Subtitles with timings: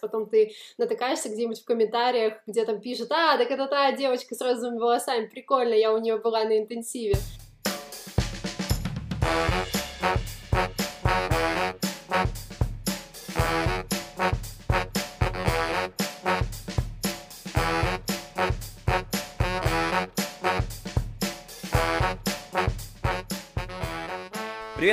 [0.00, 4.40] потом ты натыкаешься где-нибудь в комментариях, где там пишут, а, так это та девочка с
[4.40, 7.16] розовыми волосами, прикольно, я у нее была на интенсиве.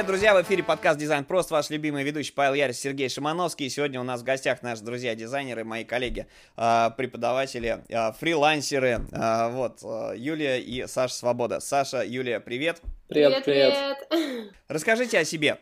[0.07, 0.41] Привет, друзья!
[0.41, 3.65] В эфире подкаст «Дизайн Просто», ваш любимый ведущий Павел Ярис, Сергей Шимановский.
[3.65, 9.49] И сегодня у нас в гостях наши друзья-дизайнеры, мои коллеги, а, преподаватели, а, фрилансеры, а,
[9.49, 9.81] вот,
[10.15, 11.59] Юлия и Саша Свобода.
[11.59, 12.79] Саша, Юлия, привет!
[13.09, 14.07] Привет, привет!
[14.09, 14.53] привет.
[14.69, 15.59] Расскажите о себе.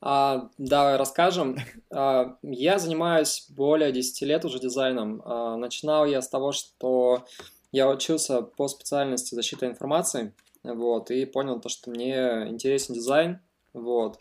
[0.00, 1.58] А, давай расскажем.
[1.92, 5.22] А, я занимаюсь более 10 лет уже дизайном.
[5.24, 7.24] А, начинал я с того, что
[7.70, 10.32] я учился по специальности защиты информации–
[10.74, 13.40] вот, и понял то, что мне интересен дизайн,
[13.72, 14.18] вот.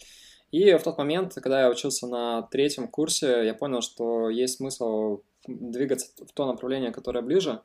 [0.51, 5.21] И в тот момент, когда я учился на третьем курсе, я понял, что есть смысл
[5.45, 7.61] двигаться в то направление, которое ближе,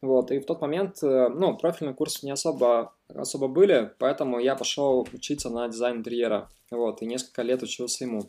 [0.00, 4.56] вот, и в тот момент, э, ну, профильные курсы не особо, особо были, поэтому я
[4.56, 8.28] пошел учиться на дизайн интерьера, вот, и несколько лет учился ему,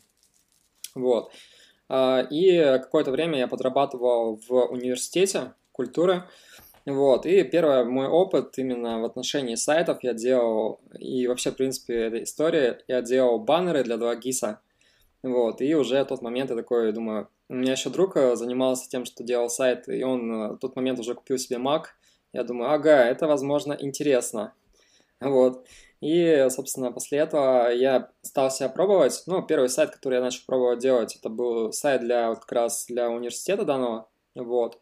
[0.94, 1.32] вот.
[1.90, 6.24] А, и какое-то время я подрабатывал в университете культуры,
[6.86, 11.94] вот, и первый мой опыт именно в отношении сайтов я делал, и вообще, в принципе,
[11.96, 14.58] эта история, я делал баннеры для 2GIS,
[15.24, 18.90] вот, и уже в тот момент я такой думаю, у меня еще друг э, занимался
[18.90, 21.84] тем, что делал сайт, и он э, в тот момент уже купил себе Mac,
[22.34, 24.54] я думаю, ага, это, возможно, интересно,
[25.22, 25.66] вот,
[26.02, 30.80] и, собственно, после этого я стал себя пробовать, ну, первый сайт, который я начал пробовать
[30.80, 34.82] делать, это был сайт для, вот как раз для университета данного, вот,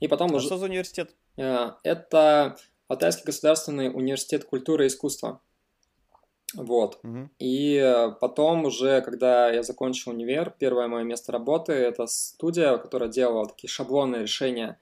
[0.00, 0.46] и потом а уже...
[0.46, 1.14] что за университет?
[1.36, 2.56] Э, это
[2.88, 5.40] Алтайский государственный университет культуры и искусства.
[6.54, 7.00] Вот.
[7.02, 7.30] Угу.
[7.38, 13.46] И потом уже, когда я закончил универ, первое мое место работы– это студия, которая делала
[13.46, 14.78] такие шаблонные решения.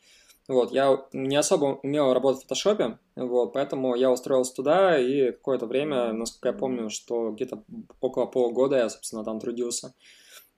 [0.49, 5.67] Вот, я не особо умел работать в фотошопе, вот, поэтому я устроился туда, и какое-то
[5.67, 7.63] время, насколько я помню, что где-то
[8.01, 9.95] около полугода я, собственно, там трудился.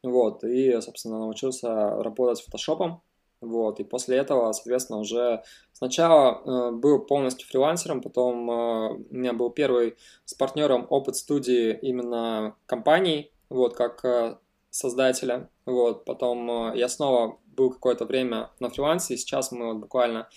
[0.03, 3.03] Вот, и, собственно, научился работать с фотошопом,
[3.44, 9.32] вот, и после этого, соответственно, уже сначала э, был полностью фрилансером, потом э, у меня
[9.32, 14.37] был первый с партнером опыт студии именно компаний, вот, как э,
[14.71, 19.77] создателя, вот, потом э, я снова был какое-то время на фрилансе, и сейчас мы вот
[19.77, 20.28] буквально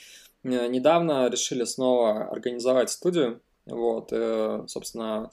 [0.44, 5.31] э, недавно решили снова организовать студию, вот, э, собственно,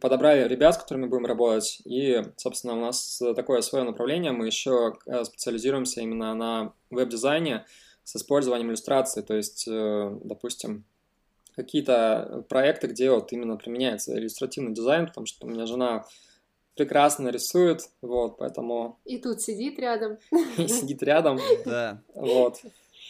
[0.00, 4.94] подобрали ребят, с которыми будем работать, и, собственно, у нас такое свое направление, мы еще
[5.06, 7.64] э, специализируемся именно на веб-дизайне
[8.04, 10.84] с использованием иллюстрации, то есть, э, допустим,
[11.56, 16.04] какие-то проекты, где вот именно применяется иллюстративный дизайн, потому что у меня жена
[16.76, 18.98] прекрасно рисует, вот, поэтому...
[19.04, 20.18] И тут сидит рядом.
[20.56, 21.38] И сидит рядом.
[21.64, 22.00] Да.
[22.14, 22.60] Вот.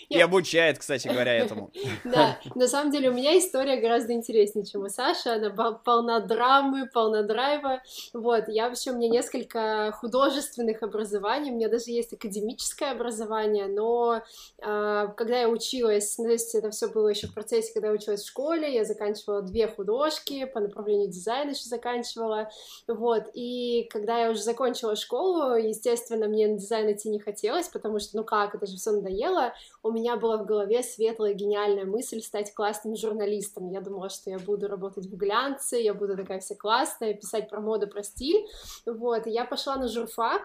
[0.08, 1.70] И обучает, кстати говоря, этому.
[2.04, 6.86] Да, на самом деле у меня история гораздо интереснее, чем у Саши, она полна драмы,
[6.86, 7.82] полна драйва,
[8.12, 14.22] вот, я вообще, у меня несколько художественных образований, у меня даже есть академическое образование, но
[14.58, 17.94] э, когда я училась, ну, то есть это все было еще в процессе, когда я
[17.94, 22.50] училась в школе, я заканчивала две художки, по направлению дизайна еще заканчивала,
[22.86, 27.98] вот, и когда я уже закончила школу, естественно, мне на дизайн идти не хотелось, потому
[27.98, 29.54] что, ну как, это же все надоело,
[29.88, 33.70] у меня была в голове светлая, гениальная мысль стать классным журналистом.
[33.70, 37.60] Я думала, что я буду работать в глянце, я буду такая вся классная, писать про
[37.60, 38.46] моду, про стиль.
[38.86, 40.42] Вот, и я пошла на журфак,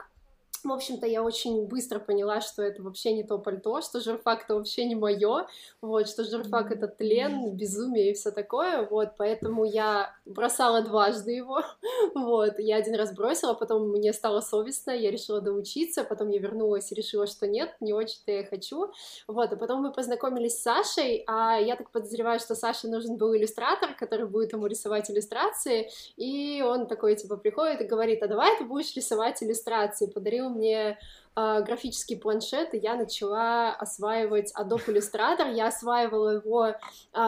[0.63, 4.55] в общем-то, я очень быстро поняла, что это вообще не то пальто, что журфак это
[4.55, 5.47] вообще не мое,
[5.81, 11.61] вот, что журфак это тлен, безумие и все такое, вот, поэтому я бросала дважды его,
[12.15, 16.91] вот, я один раз бросила, потом мне стало совестно, я решила доучиться, потом я вернулась
[16.91, 18.91] и решила, что нет, не очень-то я хочу,
[19.27, 23.35] вот, а потом мы познакомились с Сашей, а я так подозреваю, что Саше нужен был
[23.35, 28.57] иллюстратор, который будет ему рисовать иллюстрации, и он такой, типа, приходит и говорит, а давай
[28.57, 30.97] ты будешь рисовать иллюстрации, подарил мне
[31.35, 35.53] э, графический планшет, и я начала осваивать Adobe Illustrator.
[35.53, 36.75] Я осваивала его э,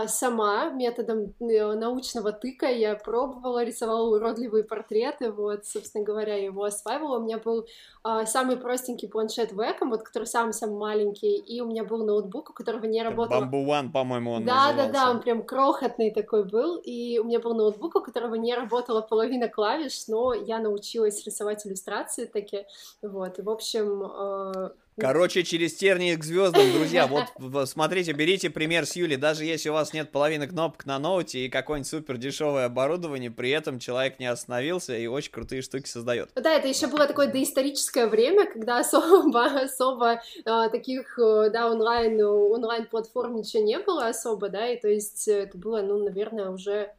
[0.08, 2.68] сама методом э, научного тыка.
[2.68, 7.20] Я пробовала, рисовала уродливые портреты, вот, собственно говоря, его осваивала.
[7.20, 7.66] У меня был
[8.04, 12.54] э, самый простенький планшет Wacom, вот, который самый-самый маленький, и у меня был ноутбук, у
[12.54, 13.44] которого не работал...
[13.44, 14.94] Bamboo One, по-моему, он Да, назывался.
[14.94, 18.54] да, да, он прям крохотный такой был, и у меня был ноутбук, у которого не
[18.54, 22.68] работала половина клавиш, но я научилась рисовать иллюстрации такие,
[23.02, 27.08] вот, и, в общем, общем, э, Короче, через тернии к звездам, друзья.
[27.38, 29.18] Вот смотрите, берите пример с Юли.
[29.18, 33.50] Даже если у вас нет половины кнопок на ноуте и какое-нибудь супер дешевое оборудование, при
[33.50, 36.30] этом человек не остановился и очень крутые штуки создает.
[36.36, 42.22] Да, это еще было такое доисторическое время, когда особо, особо а, таких, э, да, онлайн,
[42.22, 46.84] онлайн платформ ничего не было особо, да, и то есть это было, ну, наверное, уже
[46.84, 46.94] а,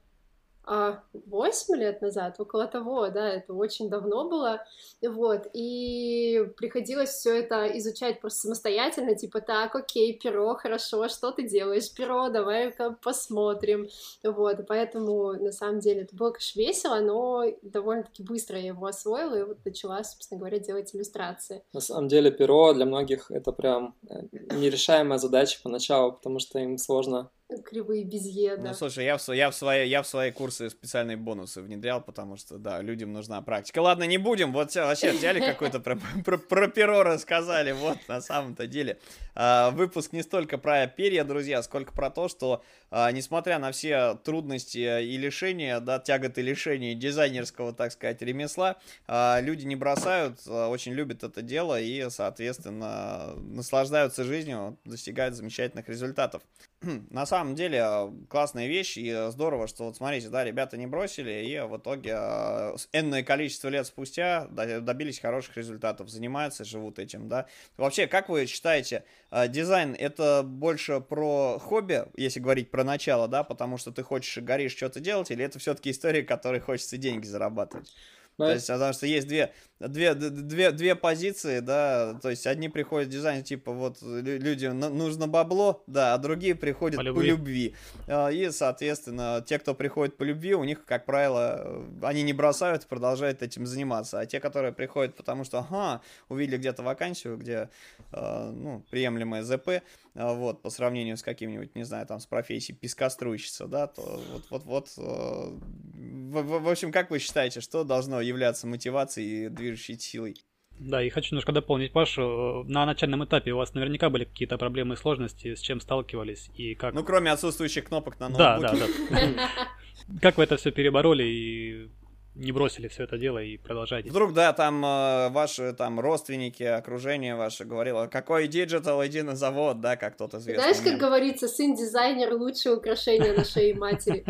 [0.67, 4.65] 8 лет назад, около того, да, это очень давно было,
[5.03, 11.49] вот, и приходилось все это изучать просто самостоятельно, типа, так, окей, перо, хорошо, что ты
[11.49, 13.89] делаешь, перо, давай-ка посмотрим,
[14.25, 19.35] вот, поэтому, на самом деле, это было, конечно, весело, но довольно-таки быстро я его освоила,
[19.35, 21.63] и вот начала, собственно говоря, делать иллюстрации.
[21.73, 26.79] На самом деле, перо для многих это прям э, нерешаемая задача поначалу, потому что им
[26.79, 27.31] сложно
[27.65, 28.69] кривые безе, да.
[28.71, 32.37] Ну, слушай, я в, я, в свои, я в свои курсы специальные бонусы внедрял, потому
[32.37, 33.81] что, да, людям нужна практика.
[33.81, 38.67] Ладно, не будем, вот вообще взяли какой-то про, про, про перо рассказали, вот, на самом-то
[38.67, 38.99] деле.
[39.35, 44.15] А, выпуск не столько про перья, друзья, сколько про то, что, а, несмотря на все
[44.25, 48.77] трудности и лишения, да, тяготы лишения дизайнерского, так сказать, ремесла,
[49.07, 55.89] а, люди не бросают, а, очень любят это дело и, соответственно, наслаждаются жизнью, достигают замечательных
[55.89, 56.43] результатов.
[57.11, 61.31] на самом деле а, классная вещь, и здорово, что вот смотрите, да, ребята не бросили,
[61.45, 67.47] и в итоге а, энное количество лет спустя добились хороших результатов, занимаются, живут этим, да.
[67.77, 69.05] Вообще, как вы считаете,
[69.49, 74.41] дизайн это больше про хобби, если говорить про начало, да, потому что ты хочешь и
[74.41, 77.95] горишь что-то делать, или это все-таки история, которой хочется деньги зарабатывать?
[78.39, 82.69] Но то есть, потому что есть две, две, две, две позиции, да, то есть одни
[82.69, 87.21] приходят в дизайн, типа, вот, людям нужно бабло, да, а другие приходят по любви.
[87.21, 87.75] по любви.
[88.09, 92.87] И, соответственно, те, кто приходит по любви, у них, как правило, они не бросают и
[92.87, 94.21] продолжают этим заниматься.
[94.21, 97.69] А те, которые приходят, потому что, ага, увидели где-то вакансию, где,
[98.13, 99.83] а, ну, приемлемое ЗП,
[100.15, 104.45] а, вот, по сравнению с каким-нибудь, не знаю, там, с профессией пескоструйщица, да, то вот,
[104.51, 109.99] вот, вот, а, в, в, в общем, как вы считаете, что должно являться мотивацией движущей
[109.99, 110.37] силой?
[110.79, 112.65] Да, и хочу немножко дополнить Пашу.
[112.69, 116.75] На начальном этапе у вас наверняка были какие-то проблемы и сложности, с чем сталкивались и
[116.75, 116.95] как...
[116.95, 118.77] Ну, кроме отсутствующих кнопок на ноутбуке.
[118.77, 119.51] Да, да, да.
[120.21, 121.91] Как вы это все перебороли и
[122.37, 124.11] не бросили все это дело и продолжаете.
[124.11, 129.81] Вдруг, да, там э, ваши там родственники, окружение ваше говорило, какой digital, иди на завод,
[129.81, 130.73] да, как тот известный.
[130.75, 134.25] Знаешь, как говорится, сын дизайнер лучшее украшение на шее матери.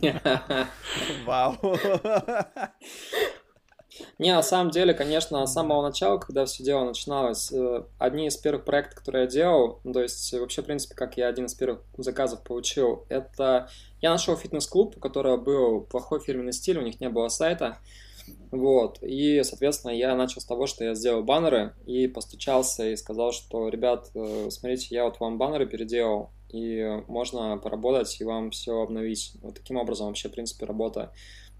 [1.24, 1.56] Вау.
[4.18, 8.36] Не, на самом деле, конечно, с самого начала, когда все дело начиналось, э, одни из
[8.36, 11.82] первых проектов, которые я делал, то есть вообще, в принципе, как я один из первых
[11.98, 13.68] заказов получил, это
[14.00, 17.78] я нашел фитнес-клуб, у которого был плохой фирменный стиль, у них не было сайта,
[18.50, 23.32] вот, и, соответственно, я начал с того, что я сделал баннеры и постучался и сказал,
[23.32, 28.82] что, ребят, э, смотрите, я вот вам баннеры переделал, и можно поработать и вам все
[28.82, 29.32] обновить.
[29.42, 31.12] Вот таким образом вообще, в принципе, работа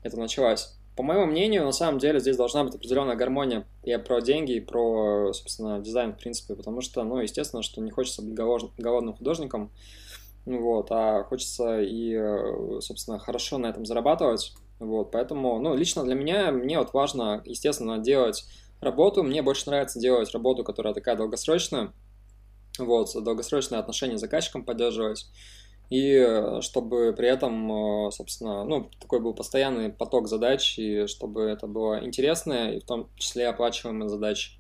[0.02, 0.78] это началась.
[0.96, 4.60] По моему мнению, на самом деле здесь должна быть определенная гармония и про деньги, и
[4.60, 9.70] про, собственно, дизайн, в принципе, потому что, ну, естественно, что не хочется быть голодным художником,
[10.44, 12.14] вот, а хочется и,
[12.80, 17.98] собственно, хорошо на этом зарабатывать, вот, поэтому, ну, лично для меня, мне вот важно, естественно,
[17.98, 18.44] делать
[18.80, 21.92] работу, мне больше нравится делать работу, которая такая долгосрочная,
[22.78, 25.26] вот, долгосрочные отношения с заказчиком поддерживать,
[25.92, 31.42] и э, чтобы при этом, э, собственно, ну, такой был постоянный поток задач, и чтобы
[31.42, 34.52] это было интересно, и в том числе оплачиваемые задачи.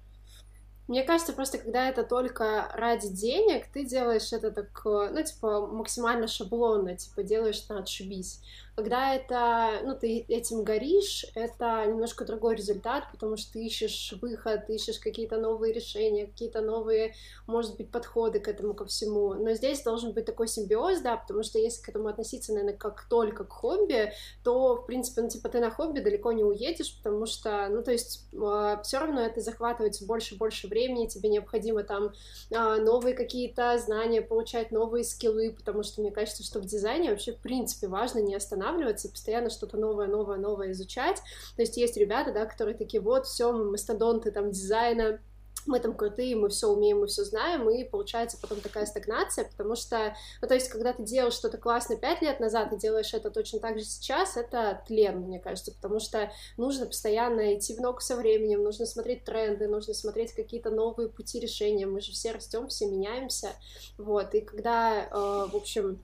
[0.88, 5.66] Мне кажется, просто когда это только ради денег, ты делаешь это так, э, ну, типа,
[5.68, 8.42] максимально шаблонно, типа, делаешь на отшибись.
[8.74, 14.66] Когда это, ну, ты этим горишь, это немножко другой результат, потому что ты ищешь выход,
[14.66, 17.14] ты ищешь какие-то новые решения, какие-то новые,
[17.46, 19.34] может быть, подходы к этому ко всему.
[19.34, 23.06] Но здесь должен быть такой симбиоз, да, потому что если к этому относиться, наверное, как
[23.10, 27.26] только к хобби, то, в принципе, ну, типа, ты на хобби далеко не уедешь, потому
[27.26, 31.82] что, ну, то есть, э, все равно это захватывает больше и больше времени, тебе необходимо
[31.84, 32.14] там
[32.50, 37.32] э, новые какие-то знания, получать новые скиллы, потому что мне кажется, что в дизайне вообще,
[37.32, 41.16] в принципе, важно не останавливаться останавливаться, постоянно что-то новое, новое, новое изучать.
[41.56, 45.20] То есть есть ребята, да, которые такие, вот, все, мы мастодонты там дизайна,
[45.64, 49.76] мы там крутые, мы все умеем, мы все знаем, и получается потом такая стагнация, потому
[49.76, 53.30] что, ну, то есть, когда ты делаешь что-то классно пять лет назад и делаешь это
[53.30, 58.00] точно так же сейчас, это тлен, мне кажется, потому что нужно постоянно идти в ногу
[58.00, 62.66] со временем, нужно смотреть тренды, нужно смотреть какие-то новые пути решения, мы же все растем,
[62.66, 63.50] все меняемся,
[63.98, 66.00] вот, и когда, э, в общем,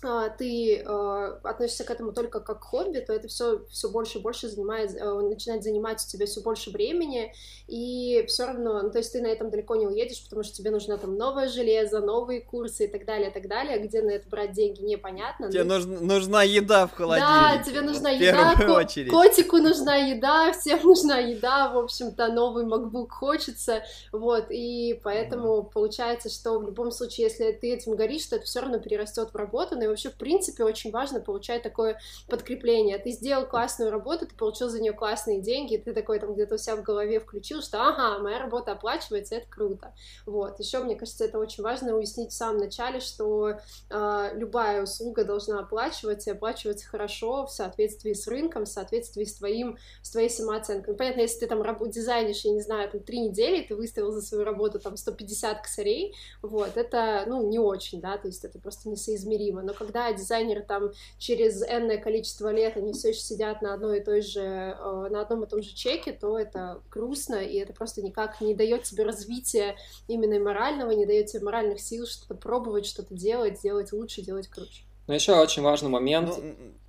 [0.00, 4.22] ты э, относишься к этому только как к хобби, то это все все больше и
[4.22, 7.32] больше занимает, э, начинает занимать у тебя все больше времени,
[7.66, 10.70] и все равно, ну, то есть ты на этом далеко не уедешь, потому что тебе
[10.70, 14.28] нужно там новое железо, новые курсы и так далее, и так далее, где на это
[14.28, 15.50] брать деньги непонятно.
[15.50, 15.74] Тебе ну...
[15.74, 17.58] нужна, нужна еда в холодильнике.
[17.58, 23.08] Да, тебе нужна еда, ко- котику нужна еда, всем нужна еда, в общем-то, новый MacBook
[23.08, 25.72] хочется, вот, и поэтому mm.
[25.72, 29.36] получается, что в любом случае, если ты этим горишь, то это все равно перерастет в
[29.36, 32.98] работу, и вообще, в принципе, очень важно получать такое подкрепление.
[32.98, 36.58] Ты сделал классную работу, ты получил за нее классные деньги, ты такой там где-то у
[36.58, 39.94] себя в голове включил, что ага, моя работа оплачивается, это круто.
[40.26, 40.58] Вот.
[40.60, 43.58] Еще, мне кажется, это очень важно уяснить в самом начале, что
[43.90, 49.34] э, любая услуга должна оплачиваться и оплачиваться хорошо в соответствии с рынком, в соответствии с
[49.34, 50.92] твоим, с твоей самооценкой.
[50.92, 54.12] Ну, понятно, если ты там работ, дизайнишь, я не знаю, там три недели, ты выставил
[54.12, 58.58] за свою работу там 150 косарей, вот, это, ну, не очень, да, то есть это
[58.58, 63.74] просто несоизмеримо, но когда дизайнеры там через энное количество лет, они все еще сидят на
[63.74, 67.56] одной и той же, э, на одном и том же чеке, то это грустно, и
[67.56, 69.76] это просто никак не дает тебе развития
[70.08, 74.82] именно морального, не дает тебе моральных сил что-то пробовать, что-то делать, делать лучше, делать круче.
[75.06, 76.36] Но еще очень важный момент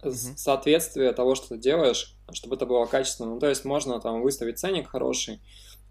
[0.03, 3.29] ну, соответствия того, что ты делаешь, чтобы это было качественно.
[3.29, 5.39] Ну, то есть можно там выставить ценник хороший,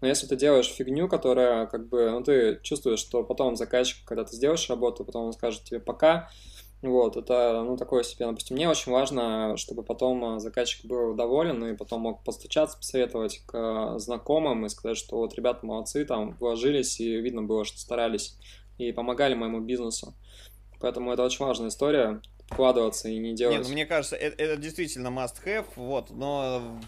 [0.01, 4.25] но если ты делаешь фигню, которая как бы, ну, ты чувствуешь, что потом заказчик, когда
[4.25, 6.29] ты сделаешь работу, потом он скажет тебе пока,
[6.81, 11.65] вот, это, ну, такое себе, допустим, мне очень важно, чтобы потом э, заказчик был доволен
[11.65, 16.35] и потом мог постучаться, посоветовать к э, знакомым и сказать, что вот ребята молодцы, там,
[16.39, 18.37] вложились, и видно было, что старались
[18.77, 20.13] и помогали моему бизнесу.
[20.79, 23.57] Поэтому это очень важная история, вкладываться и не делать.
[23.57, 26.79] Нет, ну, мне кажется, это, это действительно must-have, вот, но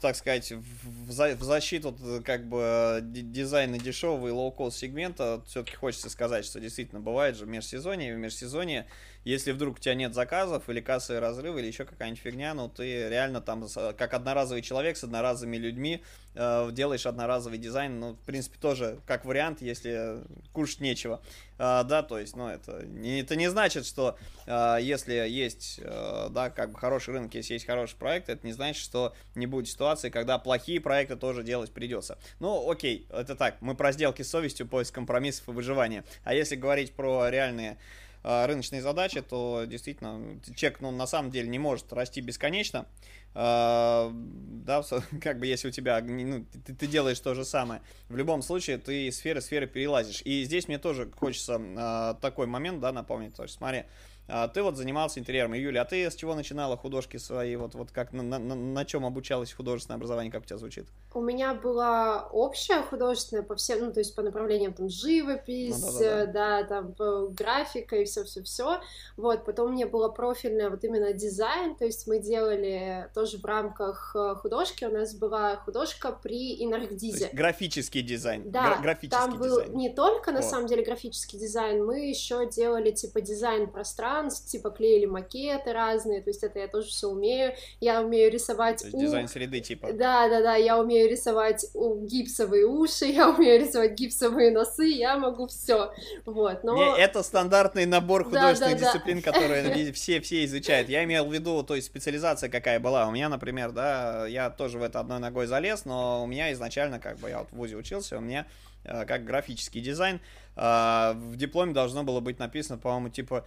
[0.00, 6.10] так сказать, в, за, в защиту как бы дизайна дешевого и лоу-кост сегмента, все-таки хочется
[6.10, 8.86] сказать, что действительно бывает же в межсезонье, в межсезонье
[9.24, 13.08] если вдруг у тебя нет заказов или кассовые разрывы или еще какая-нибудь фигня, ну ты
[13.08, 13.66] реально там
[13.96, 16.02] как одноразовый человек с одноразовыми людьми
[16.34, 20.18] э, делаешь одноразовый дизайн, ну в принципе тоже как вариант, если
[20.52, 21.22] кушать нечего,
[21.58, 26.50] э, да, то есть, ну это, это не значит, что э, если есть, э, да,
[26.50, 30.10] как бы хороший рынок, если есть хороший проект, это не значит, что не будет ситуации,
[30.10, 32.18] когда плохие проекты тоже делать придется.
[32.40, 36.56] Ну окей, это так, мы про сделки с совестью, поиск компромиссов и выживания, а если
[36.56, 37.78] говорить про реальные
[38.24, 42.86] рыночные задачи, то действительно чек, ну, на самом деле не может расти бесконечно.
[43.34, 44.82] А, да,
[45.20, 48.78] как бы если у тебя, ну, ты, ты делаешь то же самое, в любом случае
[48.78, 50.22] ты из сферы сферы перелазишь.
[50.24, 53.34] И здесь мне тоже хочется э, такой момент, да, напомнить.
[53.34, 53.84] То есть, смотри,
[54.26, 55.52] а, ты вот занимался интерьером.
[55.52, 57.56] Юля, а ты с чего начинала художки свои?
[57.56, 60.86] Вот, вот как на, на, на чем обучалась художественное образование, как у тебя звучит?
[61.12, 65.98] У меня была общая художественная по всем, ну, то есть по направлениям там живопись, ну,
[66.00, 66.62] да, да, да.
[66.62, 68.80] да, там графика и все-все-все.
[69.16, 73.44] Вот, потом у меня была профильная вот именно дизайн, то есть мы делали тоже в
[73.44, 77.30] рамках э, художки, у нас была художка при энергдизе.
[77.32, 78.50] графический дизайн.
[78.50, 79.76] Да, графический там был дизайн.
[79.76, 80.50] не только на вот.
[80.50, 86.20] самом деле графический дизайн, мы еще делали типа дизайн пространства, пространств, типа клеили макеты разные,
[86.20, 87.54] то есть это я тоже все умею.
[87.80, 88.78] Я умею рисовать...
[88.78, 89.00] То есть у...
[89.00, 89.92] дизайн среды типа.
[89.92, 95.46] Да, да, да, я умею рисовать гипсовые уши, я умею рисовать гипсовые носы, я могу
[95.46, 95.92] все.
[96.24, 96.74] Вот, но...
[96.74, 99.32] Не, это стандартный набор художественных да, да, дисциплин, да.
[99.32, 100.88] которые все, все изучают.
[100.88, 103.06] Я имел в виду, то есть специализация какая была.
[103.08, 106.98] У меня, например, да, я тоже в это одной ногой залез, но у меня изначально,
[106.98, 108.46] как бы, я вот в ВУЗе учился, у меня
[108.84, 110.20] э, как графический дизайн.
[110.56, 113.44] Э, в дипломе должно было быть написано, по-моему, типа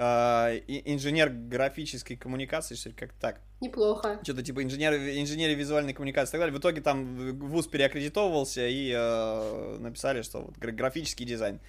[0.00, 3.40] а, инженер графической коммуникации, что как так.
[3.60, 4.20] Неплохо.
[4.22, 6.56] Что-то типа инженер, инженерия визуальной коммуникации и так далее.
[6.56, 11.60] В итоге там вуз переаккредитовывался и э, написали, что вот графический дизайн.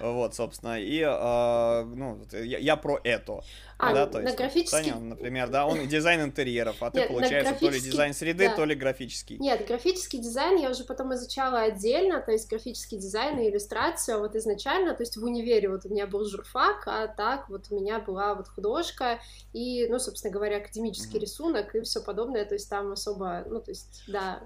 [0.00, 3.42] Вот, собственно, и, э, ну, я, я про это.
[3.78, 4.90] А, да, то на есть, графический...
[4.92, 7.68] Таня, например, да, он дизайн интерьеров, а ты, Нет, получается, графический...
[7.68, 8.56] то ли дизайн среды, да.
[8.56, 9.38] то ли графический.
[9.38, 14.36] Нет, графический дизайн я уже потом изучала отдельно, то есть графический дизайн и иллюстрацию, вот
[14.36, 17.98] изначально, то есть в универе вот у меня был журфак, а так вот у меня
[17.98, 19.20] была вот художка
[19.52, 21.22] и, ну, собственно говоря, академический mm-hmm.
[21.22, 24.40] рисунок и все подобное, то есть там особо, ну, то есть, да,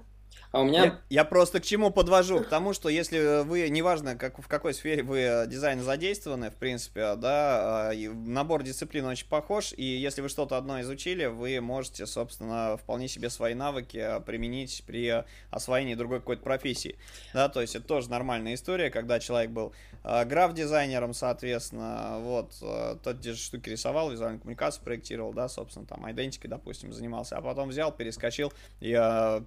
[0.51, 0.83] а у меня...
[0.83, 2.39] Я, я просто к чему подвожу?
[2.39, 6.55] К тому, что если вы, неважно, как, в какой сфере вы э, дизайн задействованы, в
[6.55, 12.07] принципе, да, а, набор дисциплин очень похож, и если вы что-то одно изучили, вы можете,
[12.07, 16.97] собственно, вполне себе свои навыки э, применить при освоении другой какой-то профессии.
[17.33, 22.55] Да, то есть это тоже нормальная история, когда человек был э, граф-дизайнером, соответственно, вот,
[23.03, 27.41] тот те же штуки рисовал, визуальную коммуникацию проектировал, да, собственно, там, идентикой, допустим, занимался, а
[27.41, 28.89] потом взял, перескочил и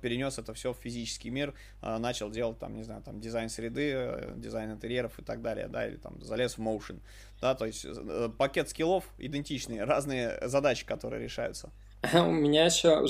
[0.01, 3.93] перенес это все в физический мир, а, начал делать там, не знаю, там дизайн среды,
[3.95, 7.01] э, дизайн интерьеров и так далее, да, или там залез в motion,
[7.41, 11.71] да, то есть э, пакет скиллов идентичный, разные задачи, которые решаются.
[12.15, 13.05] У меня еще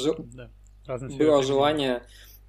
[0.86, 2.02] да, было желание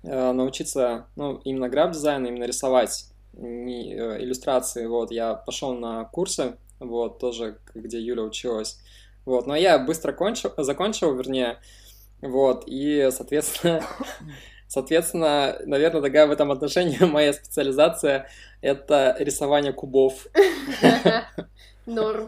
[0.04, 6.58] э, научиться, ну, именно граф-дизайну, именно рисовать не, э, иллюстрации, вот, я пошел на курсы,
[6.80, 8.80] вот, тоже, где Юля училась,
[9.26, 11.58] вот, но я быстро кончил, закончил, вернее,
[12.22, 13.84] вот, и, соответственно,
[14.74, 18.28] соответственно, наверное, такая в этом отношении моя специализация—
[18.62, 20.26] это рисование кубов.
[21.86, 22.28] Норм.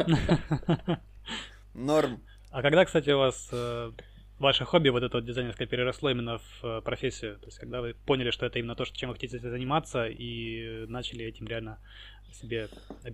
[1.74, 2.22] Норм.
[2.52, 3.92] А когда, кстати, у вас э,
[4.38, 7.40] ваше хобби, вот это вот дизайнерское, переросло именно в э, профессию?
[7.40, 11.26] То есть, когда вы поняли, что это именно то, чем вы хотите заниматься, и начали
[11.26, 11.80] этим реально
[12.34, 12.70] себе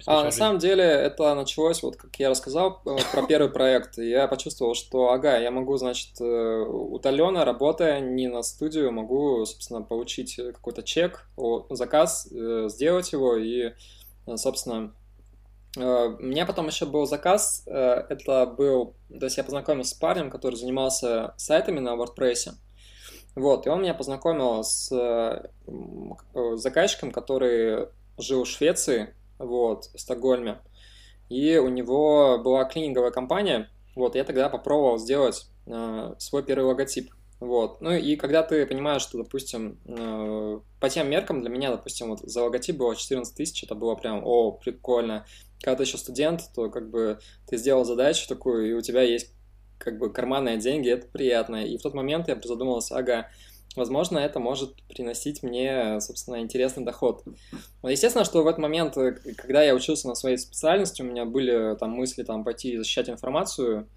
[0.06, 4.28] а, На самом деле это началось, вот как я рассказал э, про первый проект, я
[4.28, 10.36] почувствовал, что, ага, я могу, значит, э, удаленно, работая не на студию, могу, собственно, получить
[10.36, 11.28] какой-то чек,
[11.70, 13.38] заказ, э, сделать его.
[13.38, 13.74] И,
[14.36, 14.94] собственно,
[15.78, 20.56] у меня потом еще был заказ, это был, то есть я познакомился с парнем, который
[20.56, 22.56] занимался сайтами на WordPress,
[23.36, 24.90] вот, и он меня познакомил с
[26.58, 27.88] заказчиком, который
[28.18, 30.60] жил в Швеции, вот, в Стокгольме,
[31.30, 37.12] и у него была клининговая компания, вот, я тогда попробовал сделать э, свой первый логотип,
[37.40, 42.10] вот, ну и когда ты понимаешь, что, допустим, э, по тем меркам для меня, допустим,
[42.10, 45.26] вот за логотип было 14 тысяч, это было прям, о, прикольно,
[45.62, 49.34] когда ты еще студент, то как бы ты сделал задачу такую, и у тебя есть
[49.80, 53.30] как бы карманные деньги, это приятно, и в тот момент я задумался, ага,
[53.76, 57.24] возможно, это может приносить мне, собственно, интересный доход.
[57.82, 61.26] Но естественно, что в этот момент, э, когда я учился на своей специальности, у меня
[61.26, 63.88] были там мысли там пойти защищать информацию.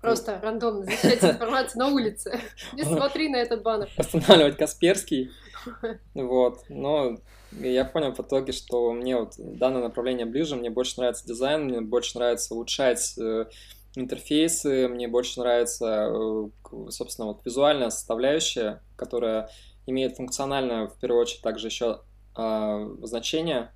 [0.00, 2.40] Просто рандомно защищать информацию на улице.
[2.74, 3.90] Не смотри на этот баннер.
[3.96, 5.30] Останавливать Касперский.
[6.14, 6.58] Вот.
[6.68, 7.16] Но
[7.52, 11.80] я понял в итоге, что мне вот данное направление ближе, мне больше нравится дизайн, мне
[11.80, 13.46] больше нравится улучшать э,
[13.96, 16.48] интерфейсы, мне больше нравится, э,
[16.90, 19.48] собственно, вот визуальная составляющая, которая
[19.86, 22.00] имеет функциональное, в первую очередь, также еще
[22.36, 23.72] э, значение,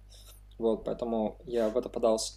[0.59, 2.35] вот, поэтому я в это подался.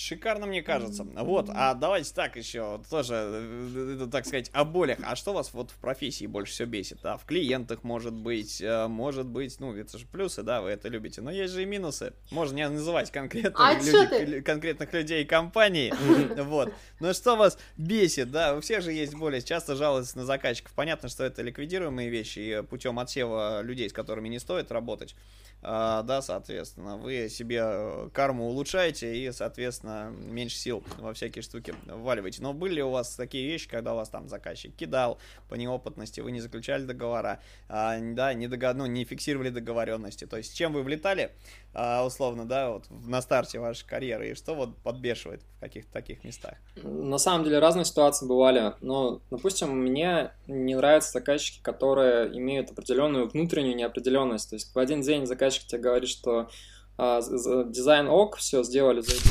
[0.00, 1.04] Шикарно, мне кажется.
[1.04, 4.98] Вот, а давайте так еще, тоже, э, так сказать, о болях.
[5.02, 7.04] А что вас вот в профессии больше всего бесит?
[7.04, 10.88] А в клиентах, может быть, э, может быть, ну, это же плюсы, да, вы это
[10.88, 12.14] любите, но есть же и минусы.
[12.30, 15.92] Можно не называть конкретных, а люди, конкретных людей и компаний,
[16.38, 16.72] вот.
[16.98, 20.72] Но что вас бесит, да, у всех же есть боли, часто жалуются на заказчиков.
[20.74, 25.14] Понятно, что это ликвидируемые вещи, и путем отсева людей, с которыми не стоит работать,
[25.62, 32.42] да, соответственно, вы себе э, карму улучшаете и, соответственно, меньше сил во всякие штуки вваливаете.
[32.42, 35.18] Но были ли у вас такие вещи, когда вас там заказчик кидал
[35.48, 38.76] по неопытности, вы не заключали договора, а, да, не, догад...
[38.76, 41.30] ну, не фиксировали договоренности, то есть чем вы влетали,
[41.74, 46.24] а, условно, да, вот на старте вашей карьеры, и что вот подбешивает в каких-то таких
[46.24, 46.54] местах?
[46.76, 53.28] На самом деле разные ситуации бывали, но, допустим, мне не нравятся заказчики, которые имеют определенную
[53.28, 56.48] внутреннюю неопределенность, то есть в один день заказчик тебе говорит, что
[56.96, 59.30] а, дизайн ок, все, сделали, зайдите.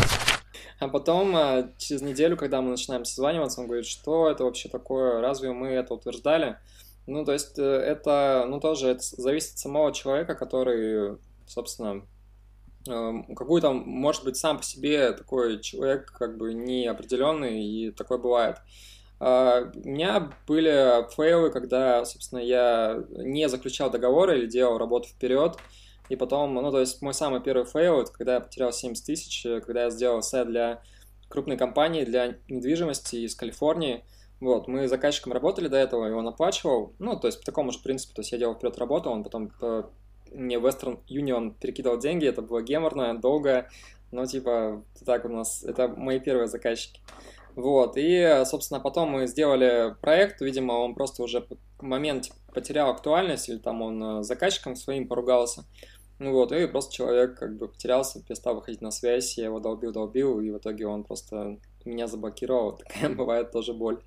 [0.79, 5.21] А потом, а, через неделю, когда мы начинаем созваниваться, он говорит, что это вообще такое,
[5.21, 6.58] разве мы это утверждали?
[7.08, 12.03] Ну, то есть э, это, ну, тоже это зависит от самого человека, который, собственно,
[12.88, 18.17] Эм, какой там, может быть, сам по себе такой человек как бы неопределенный, и такое
[18.17, 18.58] бывает.
[19.19, 25.58] А, у меня были фейлы, когда, собственно, я не заключал договор или делал работу вперед,
[26.10, 29.43] и потом, ну, то есть мой самый первый фейл, это когда я потерял 70 тысяч,
[29.65, 30.82] когда я сделал сайт для
[31.30, 34.04] крупной компании, для недвижимости из Калифорнии,
[34.39, 37.72] вот, мы с заказчиком работали до этого, и он оплачивал, ну, то есть по такому
[37.72, 39.52] же принципу, то есть я делал вперед работу, он потом
[40.32, 43.69] мне Western Union перекидывал деньги, это было геморно, долго,
[44.12, 47.02] но типа так у нас, это мои первые заказчики.
[47.56, 53.50] Вот, и, собственно, потом мы сделали проект, видимо, он просто уже в момент потерял актуальность,
[53.50, 55.65] или там он с заказчиком своим поругался,
[56.19, 60.41] ну вот, и просто человек как бы потерялся, перестал выходить на связь, я его долбил-долбил,
[60.41, 64.01] и в итоге он просто меня заблокировал, такая бывает тоже боль.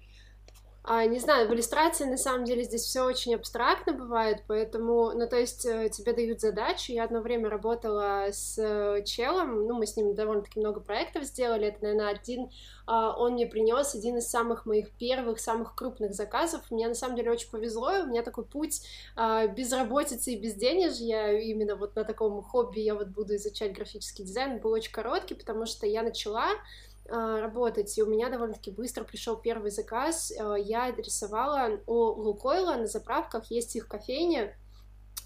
[0.84, 5.28] А, не знаю, в иллюстрации на самом деле здесь все очень абстрактно бывает, поэтому, ну,
[5.28, 6.92] то есть э, тебе дают задачу.
[6.92, 11.68] Я одно время работала с э, челом, ну, мы с ним довольно-таки много проектов сделали.
[11.68, 12.50] Это, наверное, один,
[12.86, 16.68] а, он мне принес один из самых моих первых, самых крупных заказов.
[16.72, 18.82] Мне на самом деле очень повезло, у меня такой путь
[19.14, 24.58] а, безработицы и безденежья, именно вот на таком хобби я вот буду изучать графический дизайн,
[24.58, 26.48] был очень короткий, потому что я начала
[27.08, 30.32] работать, и у меня довольно-таки быстро пришел первый заказ.
[30.58, 34.56] Я рисовала у Лукойла на заправках, есть их кофейня,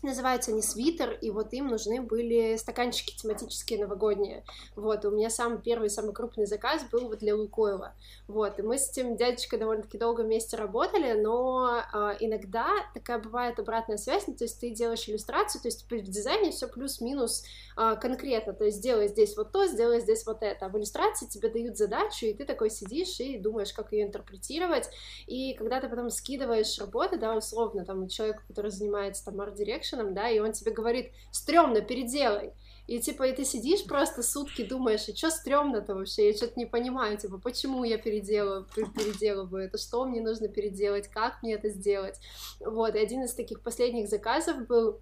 [0.02, 4.44] Называются они свитер, и вот им нужны были стаканчики тематические новогодние.
[4.76, 7.94] Вот, у меня самый первый, самый крупный заказ был вот для Лукойла.
[8.28, 13.58] Вот, и мы с этим дядечкой довольно-таки долго вместе работали, но э, иногда такая бывает
[13.58, 17.44] обратная связь, ну, то есть ты делаешь иллюстрацию, то есть в дизайне все плюс-минус
[17.76, 20.66] э, конкретно, то есть сделай здесь вот то, сделай здесь вот это.
[20.66, 24.90] А в иллюстрации тебе дают задачу, и ты такой сидишь и думаешь, как ее интерпретировать,
[25.26, 29.75] и когда ты потом скидываешь работы, да, условно, там, человеку, который занимается там art direction
[29.76, 32.52] -ом, да, и он тебе говорит, стрёмно, переделай.
[32.86, 36.66] И типа, и ты сидишь просто сутки, думаешь, и что стрёмно-то вообще, я что-то не
[36.66, 42.20] понимаю, типа, почему я переделаю, переделываю это, что мне нужно переделать, как мне это сделать.
[42.60, 44.98] Вот, и один из таких последних заказов был а,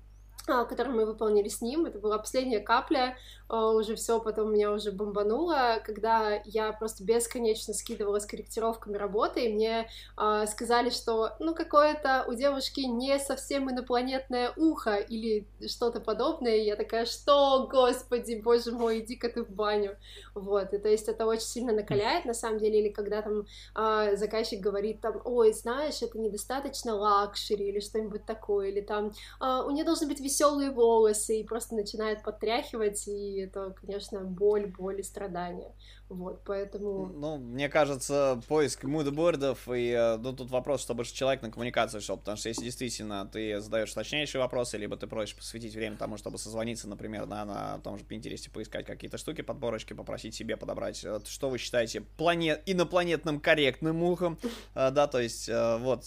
[0.46, 1.86] который мы выполнили с ним.
[1.86, 3.16] Это была последняя капля,
[3.48, 9.44] а, уже все потом меня уже бомбануло, когда я просто бесконечно скидывала с корректировками работы,
[9.44, 16.00] и мне э, сказали, что, ну, какое-то у девушки не совсем инопланетное ухо или что-то
[16.00, 19.96] подобное, и я такая, что, господи, боже мой, иди-ка ты в баню,
[20.34, 23.46] вот, и то есть это очень сильно накаляет, на самом деле, или когда там
[24.16, 29.84] заказчик говорит там, ой, знаешь, это недостаточно luxury, или что-нибудь такое, или там, у нее
[29.84, 35.72] должны быть веселые волосы, и просто начинает подтряхивать, и это, конечно, боль, боль и страдания.
[36.08, 37.06] Вот, поэтому...
[37.06, 42.16] Ну, мне кажется, поиск мудбордов и, э, ну, тут вопрос, чтобы человек на коммуникацию шел,
[42.16, 46.38] потому что если действительно ты задаешь точнейшие вопросы, либо ты просишь посвятить время тому, чтобы
[46.38, 51.20] созвониться, например, да, на том же Pinterest, поискать какие-то штуки, подборочки, попросить себе подобрать, э,
[51.24, 52.62] что вы считаете планет...
[52.66, 54.38] инопланетным корректным ухом,
[54.74, 56.04] э, да, то есть, вот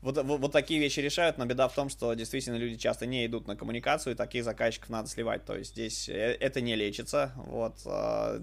[0.00, 3.26] вот, вот, вот такие вещи решают, но беда в том, что действительно люди часто не
[3.26, 5.44] идут на коммуникацию, и таких заказчиков надо сливать.
[5.44, 7.32] То есть здесь э, это не лечится.
[7.36, 8.40] Вот, а,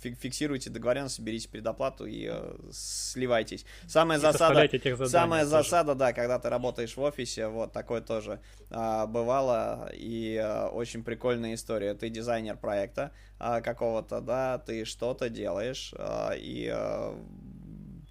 [0.00, 3.66] фиксируйте договоренность, берите предоплату и э, сливайтесь.
[3.88, 4.68] Самая засада,
[5.06, 10.68] самая засада, да, когда ты работаешь в офисе, вот такое тоже а, бывало, и а,
[10.68, 11.94] очень прикольная история.
[11.94, 15.92] Ты дизайнер проекта какого-то, да, ты что-то делаешь,
[16.36, 16.72] и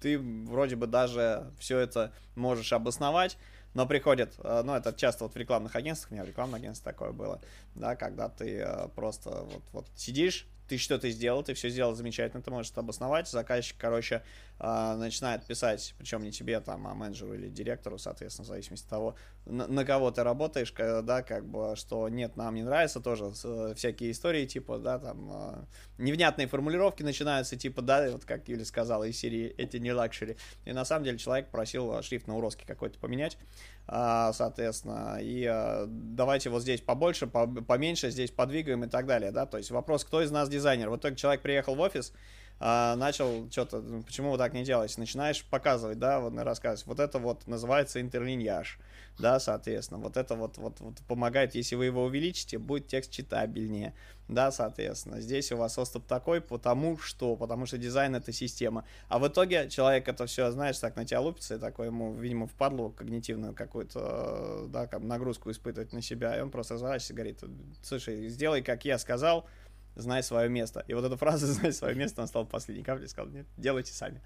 [0.04, 3.38] ты вроде бы даже все это можешь обосновать,
[3.72, 6.92] но приходит, э, ну, это часто вот в рекламных агентствах, у меня в рекламном агентстве
[6.92, 7.40] такое было,
[7.74, 12.42] да, когда ты э, просто вот, вот сидишь, ты что-то сделал, ты все сделал замечательно,
[12.42, 14.22] ты можешь это обосновать, заказчик, короче,
[14.58, 18.90] э, начинает писать, причем не тебе, там, а менеджеру или директору, соответственно, в зависимости от
[18.90, 19.14] того,
[19.46, 23.74] на, на кого ты работаешь, да, как бы, что нет, нам не нравится, тоже э,
[23.76, 25.64] всякие истории, типа, да, там, э,
[25.98, 30.72] невнятные формулировки начинаются, типа, да, вот как Юля сказала из серии «Это не luxury», и
[30.72, 33.38] на самом деле человек просил шрифт на уроске какой-то поменять,
[33.86, 39.44] а, соответственно, и а, давайте вот здесь побольше, поменьше, здесь подвигаем и так далее, да,
[39.44, 40.88] то есть вопрос, кто из нас дизайнер.
[40.88, 42.12] В итоге человек приехал в офис,
[42.60, 47.00] а, начал что-то, ну, почему вы так не делаете, начинаешь показывать, да, вот рассказывать, вот
[47.00, 48.78] это вот называется интерлиньяж,
[49.18, 53.92] да, соответственно, вот это вот, вот, вот помогает, если вы его увеличите, будет текст читабельнее,
[54.28, 59.18] да, соответственно, здесь у вас оступ такой, потому что, потому что дизайн это система, а
[59.18, 62.90] в итоге человек это все, знаешь, так на тебя лупится, и такой ему, видимо, впадло
[62.90, 67.40] когнитивную какую-то, да, как нагрузку испытывать на себя, и он просто разворачивается и говорит,
[67.82, 69.46] слушай, сделай, как я сказал,
[69.94, 70.84] знай свое место.
[70.88, 74.20] И вот эта фраза «знай свое место», она стала последней каплей, сказал, нет, делайте сами.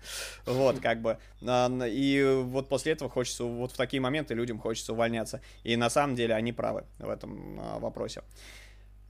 [0.47, 1.19] Вот, как бы.
[1.47, 5.41] А, и вот после этого хочется, вот в такие моменты людям хочется увольняться.
[5.65, 8.23] И на самом деле они правы в этом а, вопросе.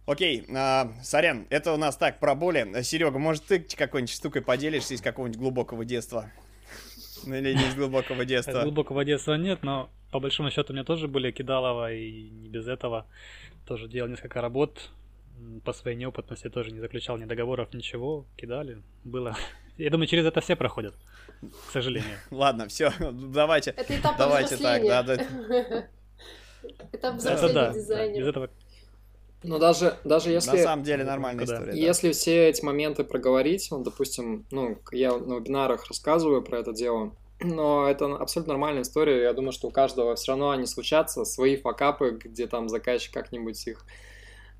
[0.06, 2.82] Окей, а, сорян, это у нас так, про боли.
[2.82, 6.30] Серега, может, ты какой-нибудь штукой поделишься из какого-нибудь глубокого детства?
[7.26, 8.62] Ну или не из глубокого детства?
[8.62, 12.68] Глубокого детства нет, но по большому счету у меня тоже были кидалово, и не без
[12.68, 13.06] этого.
[13.66, 14.90] Тоже делал несколько работ,
[15.64, 19.36] по своей неопытности тоже не заключал ни договоров, ничего, кидали, было.
[19.76, 20.94] Я думаю, через это все проходят,
[21.68, 22.18] к сожалению.
[22.30, 23.70] Ладно, все, давайте.
[23.70, 25.14] Это этап давайте так, да, да.
[26.92, 28.20] Этап взросления дизайнера.
[28.20, 28.50] Из этого
[29.44, 30.56] но даже, даже если...
[30.56, 31.54] На самом деле нормальная да.
[31.54, 31.80] история.
[31.80, 32.12] Если да.
[32.12, 37.88] все эти моменты проговорить, вот, допустим, ну, я на вебинарах рассказываю про это дело, но
[37.88, 39.22] это абсолютно нормальная история.
[39.22, 43.64] Я думаю, что у каждого все равно они случатся, свои факапы, где там заказчик как-нибудь
[43.68, 43.84] их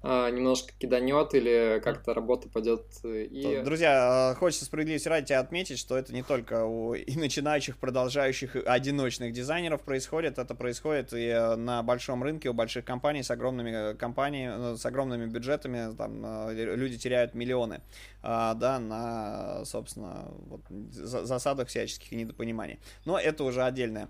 [0.03, 2.83] немножко киданет или как-то работа пойдет.
[3.03, 3.63] Э, и...
[3.63, 9.33] Друзья, а, хочется справедливости ради отметить, что это не только у и начинающих, продолжающих, одиночных
[9.33, 13.95] дизайнеров происходит, это происходит и э, на большом рынке у больших компаний с огромными э,
[13.95, 17.81] компаниями, с огромными бюджетами, там люди теряют миллионы,
[18.23, 22.79] а, да, на, собственно, вот, засадах всяческих недопониманий.
[23.05, 24.09] Но это уже отдельная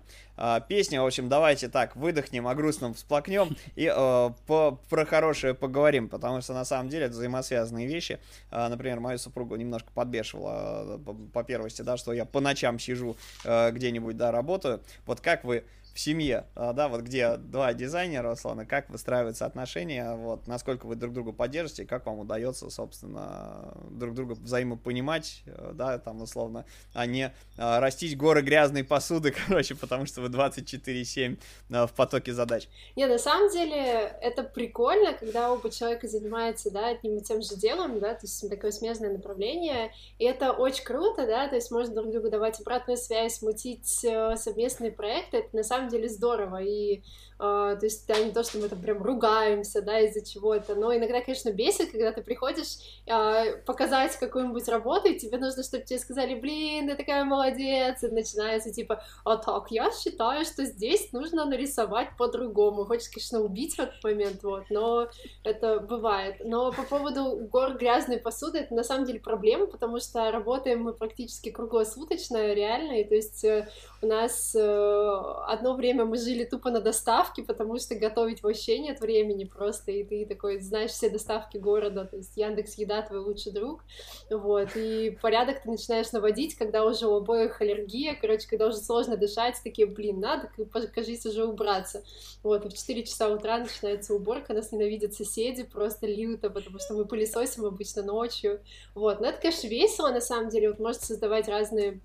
[0.69, 6.41] песня, в общем, давайте так, выдохнем, о грустном всплакнем и про хорошее поговорим поговорим, потому
[6.41, 8.19] что на самом деле это взаимосвязанные вещи.
[8.51, 13.15] А, например, мою супругу немножко подбешивала по, по первости, да, что я по ночам сижу
[13.45, 14.81] где-нибудь, да, работаю.
[15.05, 15.63] Вот как вы
[15.93, 20.95] в семье, а, да, вот где два дизайнера, условно, как выстраиваются отношения, вот, насколько вы
[20.95, 27.05] друг друга поддержите, как вам удается, собственно, друг друга взаимопонимать, э, да, там, условно, а
[27.05, 31.37] не а, растить горы грязной посуды, короче, потому что вы 24-7
[31.71, 32.67] а, в потоке задач.
[32.95, 37.55] Не, на самом деле, это прикольно, когда оба человека занимаются, да, одним и тем же
[37.55, 41.95] делом, да, то есть такое смежное направление, и это очень круто, да, то есть можно
[41.95, 47.01] друг другу давать обратную связь, мутить э, совместные проекты, это на самом деле здорово, и
[47.39, 51.21] то есть да, не то, что мы там прям ругаемся, да, из-за чего-то, но иногда,
[51.21, 56.35] конечно, бесит, когда ты приходишь uh, показать какую-нибудь работу, и тебе нужно, чтобы тебе сказали,
[56.37, 62.09] блин, ты такая молодец, и начинается типа, а так, я считаю, что здесь нужно нарисовать
[62.17, 62.83] по-другому.
[62.83, 65.07] Хочешь, конечно, убить в этот момент, вот, но
[65.45, 66.41] это бывает.
[66.43, 70.91] Но по поводу гор грязной посуды, это на самом деле проблема, потому что работаем мы
[70.93, 73.69] практически круглосуточно, реально, и то есть э,
[74.01, 78.99] у нас э, одно время мы жили тупо на доставке, потому что готовить вообще нет
[78.99, 83.51] времени просто, и ты такой знаешь все доставки города, то есть Яндекс Еда твой лучший
[83.51, 83.83] друг,
[84.29, 89.17] вот, и порядок ты начинаешь наводить, когда уже у обоих аллергия, короче, когда уже сложно
[89.17, 90.51] дышать, такие, блин, надо,
[90.93, 92.03] кажись, уже убраться,
[92.43, 96.93] вот, и в 4 часа утра начинается уборка, нас ненавидят соседи просто люто, потому что
[96.95, 98.61] мы пылесосим обычно ночью,
[98.95, 101.99] вот, но это, конечно, весело, на самом деле, вот, можете создавать разные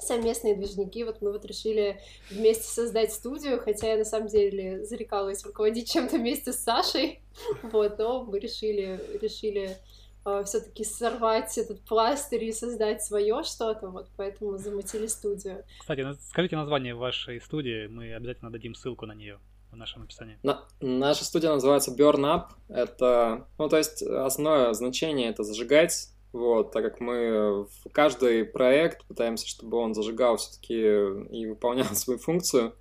[0.00, 1.04] совместные движники.
[1.04, 6.16] Вот мы вот решили вместе создать студию, хотя я на самом деле зарекалась руководить чем-то
[6.16, 7.20] вместе с Сашей,
[7.62, 9.76] вот, но мы решили, решили
[10.24, 15.64] э, все-таки сорвать этот пластырь и создать свое что-то, вот, поэтому замутили студию.
[15.80, 19.38] Кстати, скажите название вашей студии, мы обязательно дадим ссылку на нее
[19.70, 20.38] в нашем описании.
[20.42, 22.46] На, наша студия называется Burn Up.
[22.68, 29.04] Это, ну, то есть основное значение это зажигать вот, так как мы в каждый проект
[29.06, 32.74] пытаемся, чтобы он зажигал все-таки и выполнял свою функцию.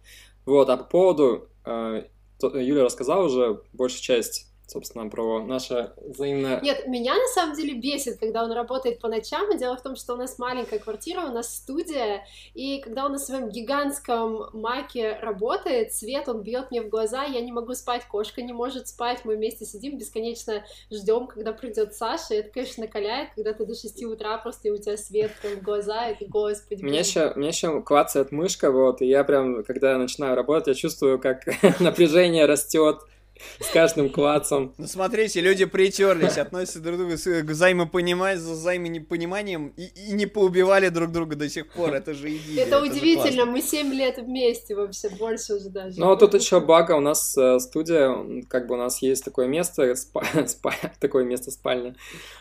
[0.45, 2.05] Вот, а по поводу, э,
[2.41, 6.61] Юля рассказала уже большую часть собственно, про наше взаимное...
[6.61, 9.95] Нет, меня на самом деле бесит, когда он работает по ночам, и дело в том,
[9.95, 15.17] что у нас маленькая квартира, у нас студия, и когда он на своем гигантском маке
[15.21, 19.21] работает, свет, он бьет мне в глаза, я не могу спать, кошка не может спать,
[19.23, 23.75] мы вместе сидим, бесконечно ждем, когда придет Саша, и это, конечно, накаляет, когда ты до
[23.75, 26.83] 6 утра просто, и у тебя свет прям в глаза, и ты, господи...
[26.83, 30.73] Меня еще, меня еще клацает мышка, вот, и я прям, когда я начинаю работать, я
[30.73, 31.45] чувствую, как
[31.79, 32.99] напряжение растет,
[33.59, 34.73] с каждым клацом.
[34.77, 40.25] Ну, смотрите, люди притерлись, относятся друг к другу с взаимопониманием, за взаимопониманием и, и не
[40.25, 41.93] поубивали друг друга до сих пор.
[41.93, 42.65] Это же идея.
[42.65, 45.99] Это, это удивительно, мы 7 лет вместе вообще, больше уже даже.
[45.99, 49.47] Ну, а тут еще бага, у нас э, студия, как бы у нас есть такое
[49.47, 51.95] место, спа, спа, такое место спальня,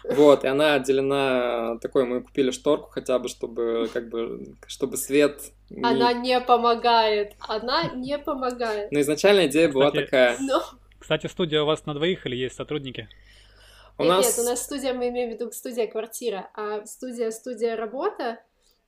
[0.04, 5.40] вот, и она отделена такой, мы купили шторку хотя бы, чтобы, как бы, чтобы свет
[5.82, 7.34] она не помогает.
[7.40, 8.90] Она не помогает.
[8.90, 10.36] Но изначально идея была такая.
[10.40, 10.62] Но...
[11.08, 13.08] Кстати, студия у вас на двоих или есть сотрудники?
[13.96, 14.26] У нет, нас...
[14.26, 18.40] нет, у нас студия, мы имеем в виду студия квартира, а студия студия работа.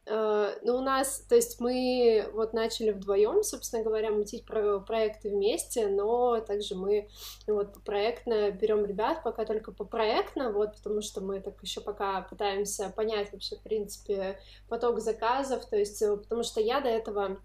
[0.04, 5.30] Э, ну, у нас, то есть мы вот начали вдвоем, собственно говоря, мутить про проекты
[5.30, 7.08] вместе, но также мы
[7.46, 12.20] вот проектно берем ребят, пока только по проектно, вот, потому что мы так еще пока
[12.20, 17.38] пытаемся понять вообще, в принципе, поток заказов, то есть, э, потому что я до этого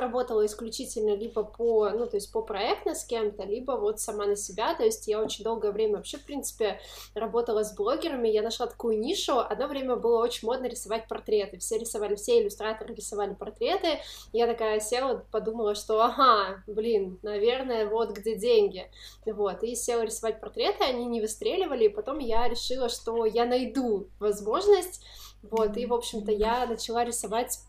[0.00, 4.36] работала исключительно либо по, ну, то есть по проектно с кем-то, либо вот сама на
[4.36, 6.80] себя, то есть я очень долгое время вообще, в принципе,
[7.14, 11.78] работала с блогерами, я нашла такую нишу, одно время было очень модно рисовать портреты, все
[11.78, 14.00] рисовали, все иллюстраторы рисовали портреты,
[14.32, 18.90] я такая села, подумала, что, ага, блин, наверное, вот где деньги,
[19.24, 24.08] вот, и села рисовать портреты, они не выстреливали, и потом я решила, что я найду
[24.18, 25.02] возможность,
[25.42, 27.60] вот, и, в общем-то, я начала рисовать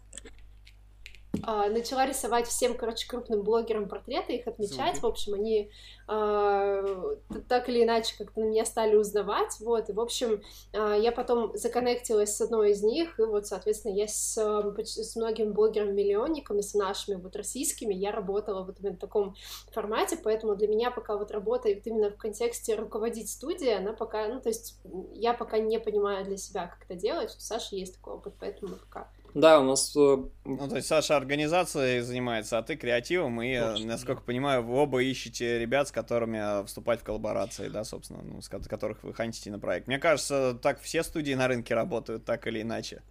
[1.34, 5.02] Uh, начала рисовать всем, короче, крупным блогерам портреты, их отмечать, Звуки.
[5.02, 5.70] в общем, они
[6.08, 10.42] uh, так или иначе как-то на меня стали узнавать, вот, и, в общем,
[10.74, 15.52] uh, я потом законнектилась с одной из них, и вот, соответственно, я с, с многими
[15.52, 19.36] блогерами-миллионниками, с нашими вот российскими, я работала вот именно в таком
[19.72, 24.28] формате, поэтому для меня пока вот работа вот именно в контексте руководить студией, она пока,
[24.28, 24.80] ну, то есть
[25.14, 28.76] я пока не понимаю для себя, как это делать, у Саши есть такой опыт, поэтому
[28.76, 29.96] пока да, у нас...
[29.96, 34.26] Э, ну, то есть Саша организацией занимается, а ты креативом, и, Точно, насколько да.
[34.26, 39.04] понимаю, вы оба ищете ребят, с которыми вступать в коллаборации, да, собственно, ну, с которых
[39.04, 39.88] вы хантите на проект.
[39.88, 43.04] Мне кажется, так все студии на рынке работают, так или иначе.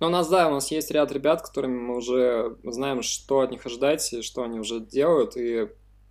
[0.00, 3.50] Ну, у нас, да, у нас есть ряд ребят, которыми мы уже знаем, что от
[3.50, 5.68] них ожидать, и что они уже делают, и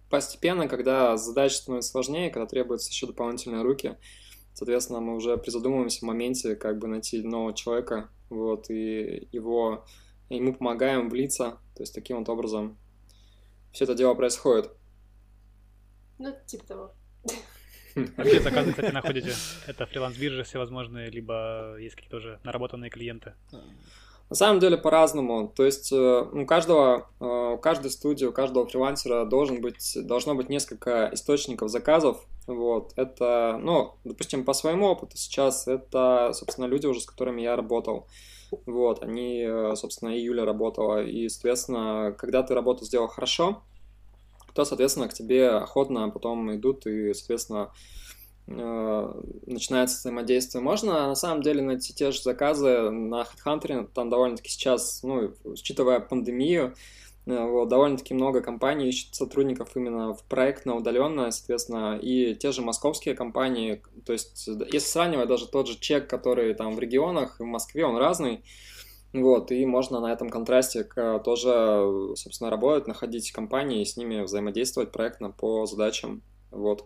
[0.10, 3.98] постепенно, когда задача становится сложнее, когда требуются еще дополнительные руки,
[4.60, 9.86] соответственно, мы уже призадумываемся в моменте, как бы найти нового человека, вот, и его,
[10.30, 12.78] ему помогаем влиться, то есть таким вот образом
[13.72, 14.70] все это дело происходит.
[16.18, 16.94] Ну, типа того.
[17.94, 19.34] Какие заказы, кстати, находите?
[19.66, 23.34] Это фриланс-биржи всевозможные, либо есть какие-то уже наработанные клиенты?
[24.30, 25.48] На самом деле по-разному.
[25.48, 30.36] То есть э, у каждого, э, у каждой студии, у каждого фрилансера должен быть, должно
[30.36, 32.24] быть несколько источников заказов.
[32.46, 32.94] Вот.
[32.96, 38.08] Это, ну, допустим, по своему опыту сейчас это, собственно, люди уже, с которыми я работал.
[38.68, 41.04] Вот, они, э, собственно, и Юля работала.
[41.04, 43.64] И, соответственно, когда ты работу сделал хорошо,
[44.54, 47.72] то, соответственно, к тебе охотно потом идут и, соответственно,
[48.50, 50.64] начинается взаимодействие.
[50.64, 56.00] Можно на самом деле найти те же заказы на HeadHunter, там довольно-таки сейчас, ну, учитывая
[56.00, 56.74] пандемию,
[57.26, 62.62] э, вот, довольно-таки много компаний ищут сотрудников именно в проектно, удаленно, соответственно, и те же
[62.62, 67.44] московские компании, то есть если сравнивать даже тот же чек, который там в регионах, в
[67.44, 68.44] Москве, он разный,
[69.14, 70.84] вот, и можно на этом контрасте
[71.24, 76.22] тоже, собственно, работать, находить компании и с ними взаимодействовать проектно по задачам.
[76.52, 76.86] Вот.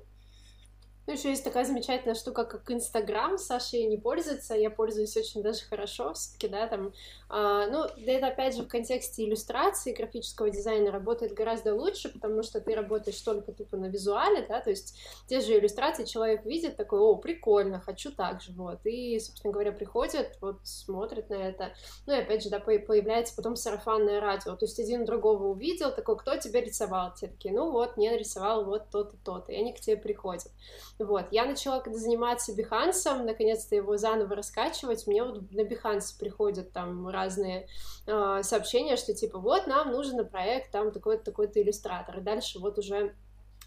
[1.06, 3.38] Ну, еще есть такая замечательная штука, как Инстаграм.
[3.38, 6.94] Саша ей не пользуется, я пользуюсь очень даже хорошо, все-таки, да, там.
[7.28, 12.62] А, ну, это опять же в контексте иллюстрации графического дизайна работает гораздо лучше, потому что
[12.62, 14.96] ты работаешь только тупо на визуале, да, то есть
[15.28, 19.72] те же иллюстрации человек видит такой, о, прикольно, хочу так же, вот, и, собственно говоря,
[19.72, 21.74] приходит, вот, смотрит на это,
[22.06, 26.18] ну, и опять же, да, появляется потом сарафанное радио, то есть один другого увидел, такой,
[26.18, 27.14] кто тебя рисовал?
[27.16, 30.52] Те такие, ну, вот, мне нарисовал вот тот и тот, и они к тебе приходят.
[31.00, 36.72] Вот, я начала когда заниматься Бихансом, наконец-то его заново раскачивать, мне вот на Биханс приходят
[36.72, 37.68] там разные
[38.06, 42.60] э, сообщения, что типа вот нам нужен на проект там такой-то такой-то иллюстратор, и дальше
[42.60, 43.16] вот уже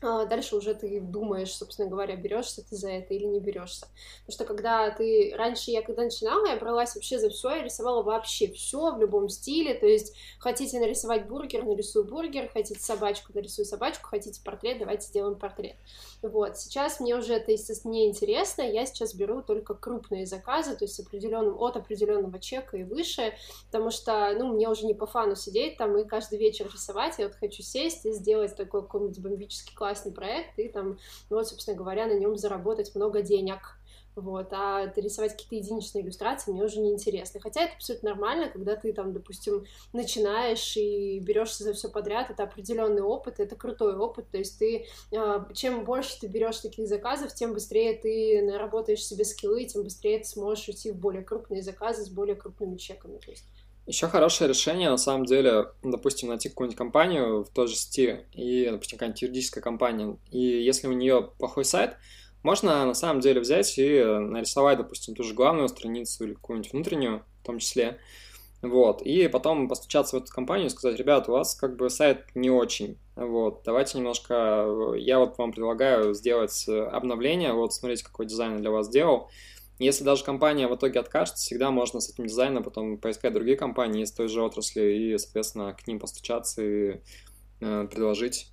[0.01, 3.87] дальше уже ты думаешь, собственно говоря, берешься ты за это или не берешься.
[4.21, 5.33] Потому что когда ты...
[5.37, 9.29] Раньше я когда начинала, я бралась вообще за все, я рисовала вообще все в любом
[9.29, 9.75] стиле.
[9.75, 15.37] То есть хотите нарисовать бургер, нарисую бургер, хотите собачку, нарисую собачку, хотите портрет, давайте сделаем
[15.37, 15.77] портрет.
[16.23, 16.59] Вот.
[16.59, 18.63] Сейчас мне уже это, естественно, не интересно.
[18.63, 23.35] Я сейчас беру только крупные заказы, то есть определенным, от определенного чека и выше,
[23.67, 27.19] потому что, ну, мне уже не по фану сидеть там и каждый вечер рисовать.
[27.19, 30.99] Я вот хочу сесть и сделать такой какой-нибудь бомбический классный проект, и там,
[31.31, 33.79] ну вот, собственно говоря, на нем заработать много денег.
[34.17, 37.39] Вот, а рисовать какие-то единичные иллюстрации мне уже не интересно.
[37.39, 42.45] Хотя это абсолютно нормально, когда ты там, допустим, начинаешь и берешься за все подряд, это
[42.45, 44.31] определенный опыт, это крутой опыт.
[44.31, 49.27] То есть ты, а, чем больше ты берешь таких заказов, тем быстрее ты наработаешь себе
[49.27, 53.19] скиллы, тем быстрее ты сможешь уйти в более крупные заказы с более крупными чеками.
[53.19, 53.45] То есть
[53.87, 58.69] еще хорошее решение, на самом деле, допустим, найти какую-нибудь компанию в той же сети, и,
[58.71, 61.97] допустим, какая-нибудь юридическая компания, и если у нее плохой сайт,
[62.43, 67.25] можно на самом деле взять и нарисовать, допустим, ту же главную страницу или какую-нибудь внутреннюю,
[67.43, 67.99] в том числе,
[68.63, 72.25] вот, и потом постучаться в эту компанию и сказать, ребят, у вас как бы сайт
[72.35, 78.55] не очень, вот, давайте немножко, я вот вам предлагаю сделать обновление, вот, смотрите, какой дизайн
[78.55, 79.31] я для вас сделал,
[79.79, 84.05] если даже компания в итоге откажется, всегда можно с этим дизайном потом поискать другие компании
[84.05, 87.01] из той же отрасли и, соответственно, к ним постучаться и
[87.61, 88.53] э, предложить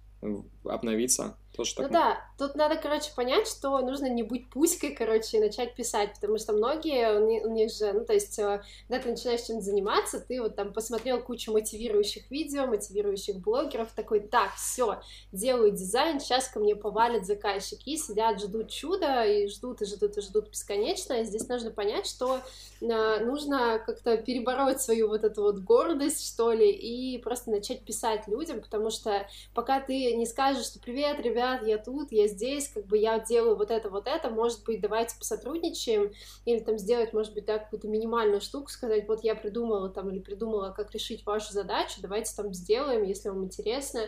[0.66, 1.38] обновиться.
[1.56, 5.76] Тоже ну да, тут надо, короче, понять, что нужно не быть пуськой, короче, и начать
[5.76, 9.62] писать, потому что многие, у них же, ну, то есть, э, когда ты начинаешь чем-то
[9.62, 16.20] заниматься, ты вот там посмотрел кучу мотивирующих видео, мотивирующих блогеров, такой, так, все, делаю дизайн,
[16.20, 21.13] сейчас ко мне повалят заказчики, сидят, ждут чуда, и ждут, и ждут, и ждут бесконечно,
[21.13, 22.39] и здесь нужно понять, что
[22.82, 28.28] э, нужно как-то перебороть свою вот эту вот гордость, что ли, и просто начать писать
[28.28, 32.70] людям, потому что пока ты не скажешь, что привет, ребят, ребят, я тут, я здесь,
[32.70, 36.12] как бы я делаю вот это, вот это, может быть, давайте посотрудничаем,
[36.46, 40.20] или там сделать, может быть, да, какую-то минимальную штуку, сказать, вот я придумала там, или
[40.20, 44.02] придумала, как решить вашу задачу, давайте там сделаем, если вам интересно,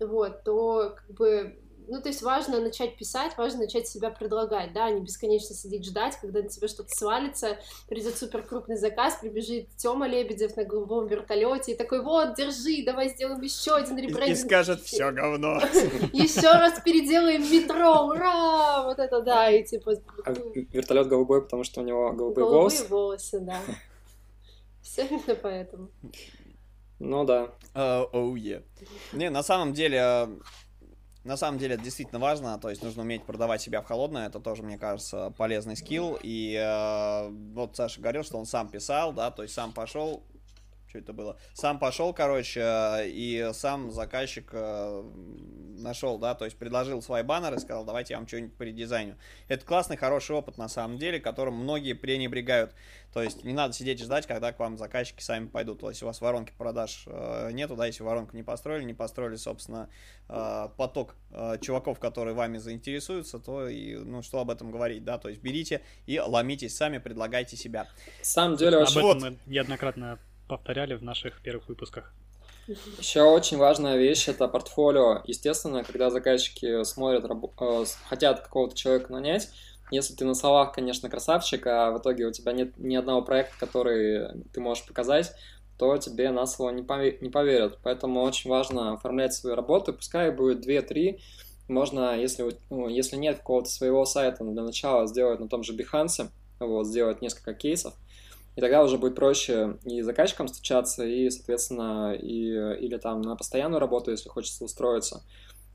[0.00, 4.86] вот, то, как бы, ну, то есть важно начать писать, важно начать себя предлагать, да,
[4.86, 9.68] а не бесконечно сидеть ждать, когда на тебя что-то свалится, придет супер крупный заказ, прибежит
[9.76, 14.28] Тёма Лебедев на голубом вертолете и такой, вот, держи, давай сделаем еще один ребрендинг.
[14.28, 15.60] И скажет, все говно.
[16.12, 18.84] Еще раз переделаем метро, ура!
[18.84, 19.94] Вот это да, и типа...
[20.24, 22.88] А вертолет голубой, потому что у него голубые волосы?
[22.88, 23.60] Голубые волосы, да.
[24.82, 25.90] Все именно поэтому.
[26.98, 27.50] Ну да.
[27.74, 28.62] Оу, uh, oh, yeah.
[29.12, 30.28] Не, на самом деле,
[31.24, 34.40] на самом деле это действительно важно, то есть нужно уметь продавать себя в холодное, это
[34.40, 36.18] тоже, мне кажется, полезный скилл.
[36.22, 40.22] И э, вот Саша говорил, что он сам писал, да, то есть сам пошел,
[40.92, 41.38] что это было.
[41.54, 45.02] Сам пошел, короче, э, и сам заказчик э,
[45.78, 49.16] нашел, да, то есть предложил свои баннеры, сказал, давайте я вам что-нибудь по редизайню.
[49.48, 52.74] Это классный, хороший опыт на самом деле, которым многие пренебрегают.
[53.14, 55.80] То есть не надо сидеть и ждать, когда к вам заказчики сами пойдут.
[55.80, 59.36] То есть у вас воронки продаж э, нету, да, если воронку не построили, не построили,
[59.36, 59.88] собственно,
[60.76, 61.16] поток
[61.60, 65.82] чуваков, которые вами заинтересуются, то и, ну, что об этом говорить, да, то есть берите
[66.06, 67.86] и ломитесь сами, предлагайте себя.
[68.18, 70.18] На самом деле, Об этом мы неоднократно
[70.56, 72.12] повторяли в наших первых выпусках.
[72.98, 75.22] Еще очень важная вещь это портфолио.
[75.26, 77.24] Естественно, когда заказчики смотрят,
[78.08, 79.48] хотят какого-то человека нанять,
[79.90, 83.54] если ты на словах, конечно, красавчик, а в итоге у тебя нет ни одного проекта,
[83.58, 85.32] который ты можешь показать,
[85.78, 87.78] то тебе на слово не, пове- не поверят.
[87.82, 91.18] Поэтому очень важно оформлять свои работы, пускай будет 2-3,
[91.68, 96.28] можно, если, ну, если нет какого-то своего сайта, для начала сделать на том же Behance,
[96.60, 97.94] вот, сделать несколько кейсов,
[98.54, 102.48] и тогда уже будет проще и заказчикам встречаться, и, соответственно, и,
[102.84, 105.22] или там на постоянную работу, если хочется устроиться.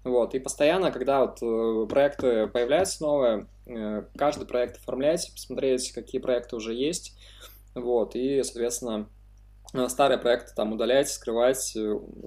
[0.03, 6.21] Вот, и постоянно, когда вот э, проекты появляются новые, э, каждый проект оформлять, посмотреть, какие
[6.21, 7.17] проекты уже есть,
[7.75, 9.09] вот, и, соответственно,
[9.87, 11.75] старые проекты там удалять, скрывать,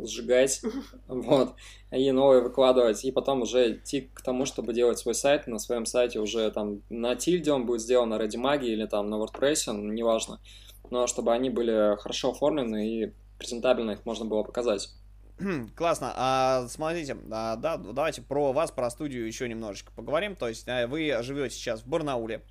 [0.05, 0.63] сжигать,
[1.09, 1.55] вот,
[1.91, 5.87] и новые выкладывать, и потом уже идти к тому, чтобы делать свой сайт, на своем
[5.87, 10.41] сайте уже там на тильде он будет сделан, на Ready или там на WordPress, неважно,
[10.91, 14.91] но чтобы они были хорошо оформлены и презентабельно их можно было показать.
[15.75, 16.13] Классно.
[16.17, 20.37] А, смотрите, а, да, давайте про вас, про студию еще немножечко поговорим.
[20.37, 22.43] То есть а, вы живете сейчас в Барнауле,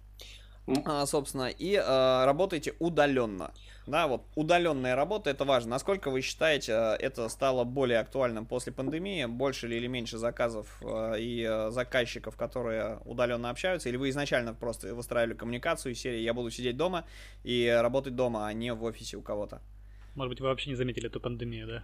[0.85, 3.51] а, собственно, и а, работаете удаленно.
[3.87, 5.71] Да, вот удаленная работа, это важно.
[5.71, 9.25] Насколько вы считаете, а, это стало более актуальным после пандемии?
[9.25, 13.89] Больше ли или меньше заказов а, и заказчиков, которые удаленно общаются?
[13.89, 17.05] Или вы изначально просто выстраивали коммуникацию из серии «Я буду сидеть дома
[17.43, 19.61] и работать дома, а не в офисе у кого-то»?
[20.15, 21.83] Может быть, вы вообще не заметили эту пандемию, да?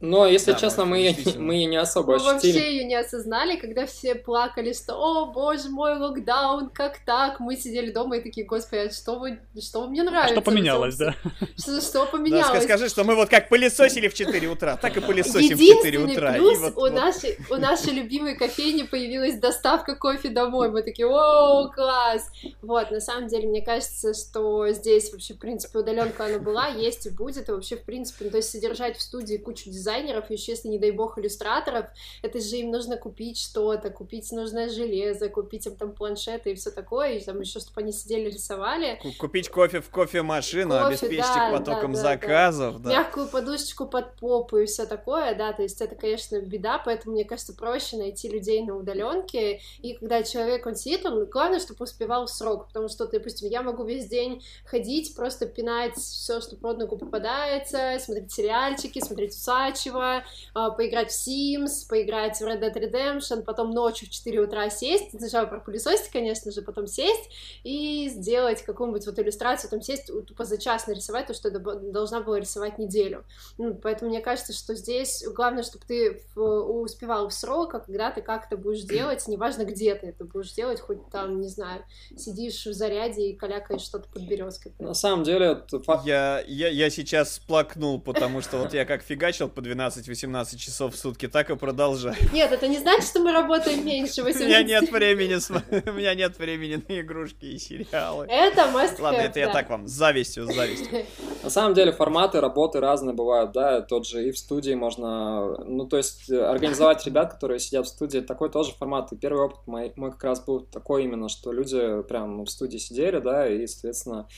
[0.00, 2.52] Но, если да, честно, мы, мы ее не особо мы ощутили.
[2.52, 7.56] вообще ее не осознали, когда все плакали, что «О, боже мой, локдаун, как так?» Мы
[7.56, 11.14] сидели дома и такие «Господи, а что, вы, что мне нравится?» Что поменялось, да?
[11.56, 12.52] Что, что поменялось?
[12.52, 15.98] Да, скажи, что мы вот как пылесосили в 4 утра, так и пылесосим в 4
[15.98, 16.32] утра.
[16.34, 16.92] плюс вот, у, вот.
[16.92, 20.70] Нашей, у нашей любимой кофейни появилась доставка кофе домой.
[20.70, 22.30] Мы такие «О, класс!»
[22.60, 27.06] Вот, на самом деле, мне кажется, что здесь вообще, в принципе, удаленка она была, есть
[27.06, 30.30] и будет, и вообще, в принципе, ну, то есть содержать в студии кучу дизайнеров дизайнеров,
[30.30, 31.86] еще если, не дай бог, иллюстраторов,
[32.22, 36.70] это же им нужно купить что-то, купить нужное железо, купить им там планшеты и все
[36.70, 39.00] такое, и там еще, чтобы они сидели, рисовали.
[39.18, 42.82] Купить кофе в кофемашину, кофе, обеспечить да, их потоком да, да, заказов.
[42.82, 42.90] Да.
[42.90, 42.98] Да.
[42.98, 47.24] Мягкую подушечку под попу и все такое, да, то есть это, конечно, беда, поэтому, мне
[47.24, 52.26] кажется, проще найти людей на удаленке, и когда человек, он сидит, он, главное, чтобы успевал
[52.26, 56.78] в срок, потому что, допустим, я могу весь день ходить, просто пинать все, что под
[56.78, 60.24] ногу попадается, смотреть сериальчики, смотреть усач, прочего,
[60.54, 65.10] а, поиграть в Sims, поиграть в Red Dead Redemption, потом ночью в 4 утра сесть,
[65.16, 67.30] сначала пропылесосить, конечно же, потом сесть
[67.64, 72.20] и сделать какую-нибудь вот иллюстрацию, там сесть тупо за час нарисовать то, что я должна
[72.20, 73.24] была рисовать неделю.
[73.58, 78.22] Ну, поэтому мне кажется, что здесь главное, чтобы ты успевал в срок, а когда ты
[78.22, 81.84] как-то будешь делать, неважно где ты это будешь делать, хоть там, не знаю,
[82.16, 84.72] сидишь в заряде и калякаешь что-то под березкой.
[84.78, 85.62] На самом деле,
[86.04, 90.98] я, я, я сейчас сплакнул, потому что вот я как фигачил под 12-18 часов в
[90.98, 92.16] сутки, так и продолжаю.
[92.32, 94.42] Нет, это не значит, что мы работаем меньше 18.
[94.42, 95.34] У меня нет времени,
[95.90, 98.26] у меня нет времени на игрушки и сериалы.
[98.28, 101.04] Это must Ладно, это я так вам, с завистью, с завистью.
[101.42, 105.86] На самом деле форматы работы разные бывают, да, тот же и в студии можно, ну,
[105.86, 109.12] то есть организовать ребят, которые сидят в студии, такой тоже формат.
[109.12, 112.78] И первый опыт мой, мой как раз был такой именно, что люди прям в студии
[112.78, 114.28] сидели, да, и, соответственно, Э,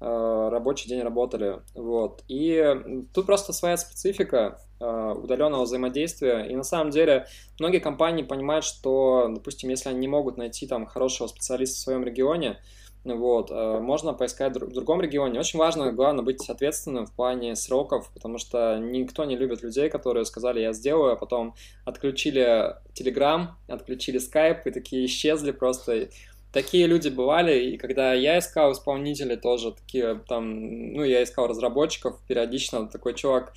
[0.00, 1.60] рабочий день работали.
[1.74, 2.22] Вот.
[2.28, 6.44] И тут просто своя специфика э, удаленного взаимодействия.
[6.44, 7.26] И на самом деле
[7.58, 12.04] многие компании понимают, что, допустим, если они не могут найти там хорошего специалиста в своем
[12.04, 12.58] регионе,
[13.14, 15.38] вот, э, можно поискать в другом регионе.
[15.38, 20.24] Очень важно, главное, быть ответственным в плане сроков, потому что никто не любит людей, которые
[20.24, 26.08] сказали, я сделаю, а потом отключили Telegram, отключили Skype и такие исчезли просто
[26.52, 32.18] такие люди бывали, и когда я искал исполнителей тоже, такие там, ну, я искал разработчиков,
[32.26, 33.52] периодично такой чувак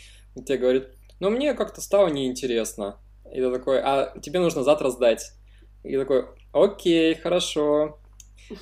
[0.45, 2.97] тебе говорит, ну, мне как-то стало неинтересно.
[3.31, 5.33] И ты такой, а тебе нужно завтра сдать.
[5.83, 7.99] И такой, окей, хорошо.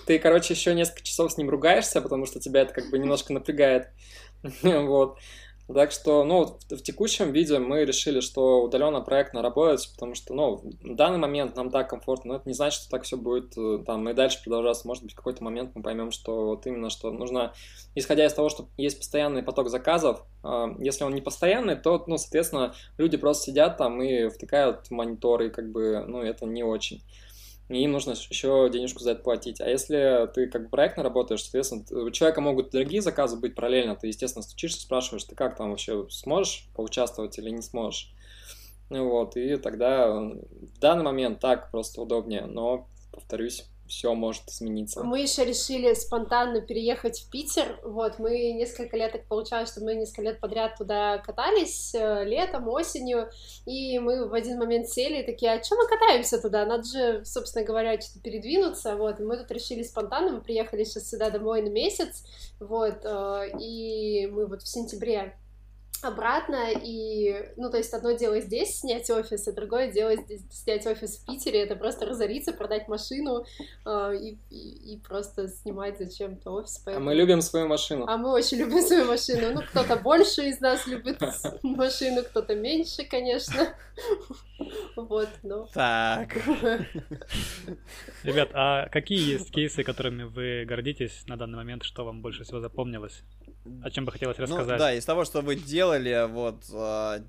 [0.06, 3.34] Ты, короче, еще несколько часов с ним ругаешься, потому что тебя это как бы немножко
[3.34, 3.88] напрягает.
[4.62, 5.18] Вот.
[5.74, 10.56] Так что, ну, в, текущем виде мы решили, что удаленно проектно работать, потому что, ну,
[10.56, 13.84] в данный момент нам так комфортно, но это не значит, что так все будет э,
[13.86, 14.88] там и дальше продолжаться.
[14.88, 17.54] Может быть, в какой-то момент мы поймем, что вот именно, что нужно,
[17.96, 22.18] исходя из того, что есть постоянный поток заказов, э, если он не постоянный, то, ну,
[22.18, 27.04] соответственно, люди просто сидят там и втыкают мониторы, как бы, ну, это не очень
[27.70, 29.60] и им нужно еще денежку за это платить.
[29.60, 34.08] А если ты как проектно работаешь, соответственно, у человека могут другие заказы быть параллельно, ты,
[34.08, 38.12] естественно, стучишься, спрашиваешь, ты как там вообще сможешь поучаствовать или не сможешь.
[38.90, 45.04] Вот, и тогда в данный момент так просто удобнее, но, повторюсь, все может измениться.
[45.04, 47.80] Мы еще решили спонтанно переехать в Питер.
[47.84, 52.68] Вот, мы несколько лет так получалось, что мы несколько лет подряд туда катались, э, летом,
[52.68, 53.30] осенью,
[53.66, 56.66] и мы в один момент сели и такие, а что мы катаемся туда?
[56.66, 61.10] Надо же, собственно говоря, что-то передвинуться, вот, и мы тут решили спонтанно, мы приехали сейчас
[61.10, 62.24] сюда домой на месяц,
[62.60, 65.36] вот, э, и мы вот в сентябре
[66.04, 70.86] обратно, и, ну, то есть одно дело здесь снять офис, а другое дело здесь снять
[70.86, 73.46] офис в Питере, это просто разориться, продать машину
[73.86, 76.82] э, и, и, и просто снимать зачем-то офис.
[76.86, 77.06] Поэтому...
[77.06, 78.06] А мы любим свою машину.
[78.08, 79.54] А мы очень любим свою машину.
[79.54, 81.20] Ну, кто-то больше из нас любит
[81.64, 83.76] машину, кто-то меньше, конечно.
[84.96, 85.68] Вот, ну.
[85.74, 86.36] Так.
[88.24, 92.60] Ребят, а какие есть кейсы, которыми вы гордитесь на данный момент, что вам больше всего
[92.60, 93.24] запомнилось?
[93.84, 94.80] О чем бы хотелось ну рассказать?
[94.80, 95.56] Ну, да, из того, что вы
[95.88, 97.20] делали, вот, э,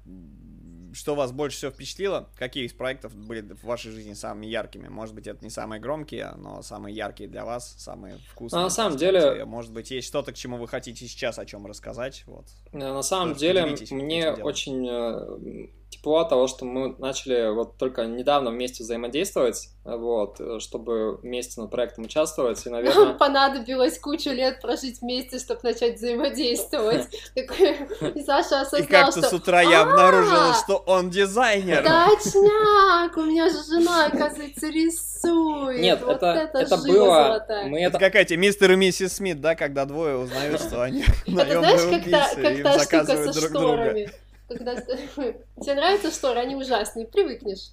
[0.93, 2.29] что вас больше всего впечатлило?
[2.37, 4.89] Какие из проектов были в вашей жизни самыми яркими?
[4.89, 8.61] Может быть, это не самые громкие, но самые яркие для вас, самые вкусные.
[8.61, 9.45] А на самом деле...
[9.45, 12.25] Может быть, есть что-то, к чему вы хотите сейчас о чем рассказать?
[12.27, 12.47] Вот.
[12.73, 19.71] На самом деле, мне очень тепло того, что мы начали вот только недавно вместе взаимодействовать,
[19.85, 23.15] вот, чтобы вместе над проектом участвовать, и, наверное...
[23.19, 27.07] Понадобилось кучу лет прожить вместе, чтобы начать взаимодействовать.
[27.35, 31.83] И Саша осознал, И как-то с утра я обнаружила, что он дизайнер.
[31.83, 33.17] Точняк!
[33.17, 35.81] У меня же жена, оказывается, рисует.
[35.81, 37.47] Нет, это, это было...
[37.67, 42.59] Мы это какая-то мистер и миссис Смит, да, когда двое узнают, что они наемные убийцы,
[42.59, 44.11] им заказывают друг друга
[44.49, 47.71] когда тебе нравятся шторы, они ужасные, привыкнешь.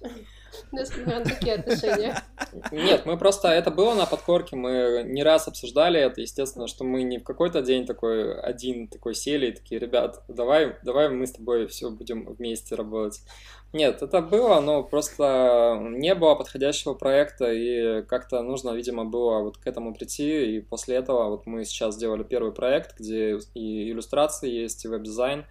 [0.72, 2.22] У нас примерно такие отношения.
[2.70, 7.02] Нет, мы просто, это было на подкорке, мы не раз обсуждали это, естественно, что мы
[7.02, 11.32] не в какой-то день такой один такой сели и такие, ребят, давай, давай мы с
[11.32, 13.20] тобой все будем вместе работать.
[13.72, 19.58] Нет, это было, но просто не было подходящего проекта, и как-то нужно, видимо, было вот
[19.58, 24.50] к этому прийти, и после этого вот мы сейчас сделали первый проект, где и иллюстрации
[24.50, 25.44] есть, и веб-дизайн,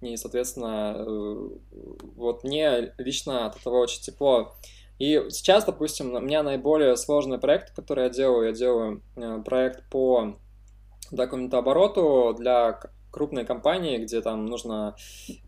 [0.00, 1.48] и, соответственно, э,
[2.16, 4.54] вот мне лично от этого очень тепло.
[4.98, 9.88] И сейчас, допустим, у меня наиболее сложный проект, который я делаю, я делаю э, проект
[9.90, 10.36] по
[11.10, 12.80] документообороту для
[13.10, 14.94] крупной компании, где там нужно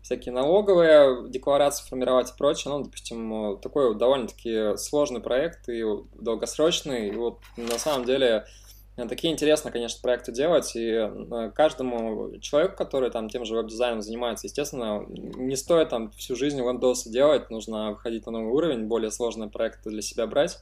[0.01, 2.73] всякие налоговые декларации формировать и прочее.
[2.73, 5.83] Ну, допустим, такой довольно-таки сложный проект и
[6.13, 7.09] долгосрочный.
[7.09, 8.62] И вот на самом деле Э,
[8.95, 14.45] такие интересные, конечно, проекты делать, и э, каждому человеку, который там тем же веб-дизайном занимается,
[14.47, 19.49] естественно, не стоит там всю жизнь Windows делать, нужно выходить на новый уровень, более сложные
[19.49, 20.59] проекты для себя брать.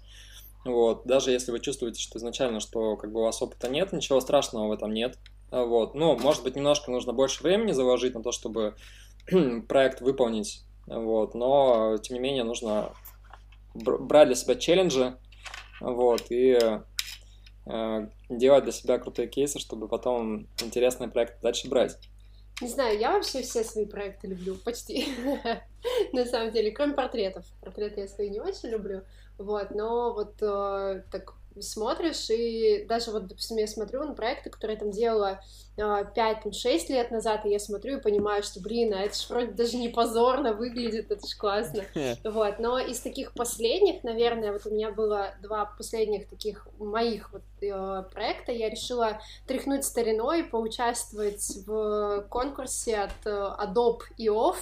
[0.64, 1.06] Вот.
[1.06, 4.68] Даже если вы чувствуете, что изначально, что как бы у вас опыта нет, ничего страшного
[4.68, 5.18] в этом нет.
[5.50, 5.96] Вот.
[5.96, 8.76] Ну, может быть, немножко нужно больше времени заложить на то, чтобы
[9.68, 10.64] проект выполнить.
[10.86, 11.34] Вот.
[11.34, 12.94] Но, тем не менее, нужно
[13.74, 15.16] брать для себя челленджи.
[15.82, 16.30] Вот.
[16.30, 16.82] И Э,
[17.66, 21.98] делать для себя крутые кейсы, чтобы потом интересные проекты дальше брать.
[22.62, 25.08] Не знаю, я вообще все свои проекты люблю, почти.
[26.14, 27.46] На самом деле, кроме портретов.
[27.62, 29.02] Портреты я свои не очень люблю,
[29.40, 34.76] вот, но вот э, так смотришь, и даже вот, допустим, я смотрю на проекты, которые
[34.76, 35.42] я там делала
[35.78, 39.52] 5-6 а, лет назад, и я смотрю и понимаю, что, блин, а это же вроде
[39.52, 41.84] даже не позорно выглядит, это же классно.
[42.24, 47.44] Вот, но из таких последних, наверное, вот у меня было два последних таких моих вот
[47.62, 54.58] э, проекта, я решила тряхнуть стариной, поучаствовать в конкурсе от э, Adobe и Off,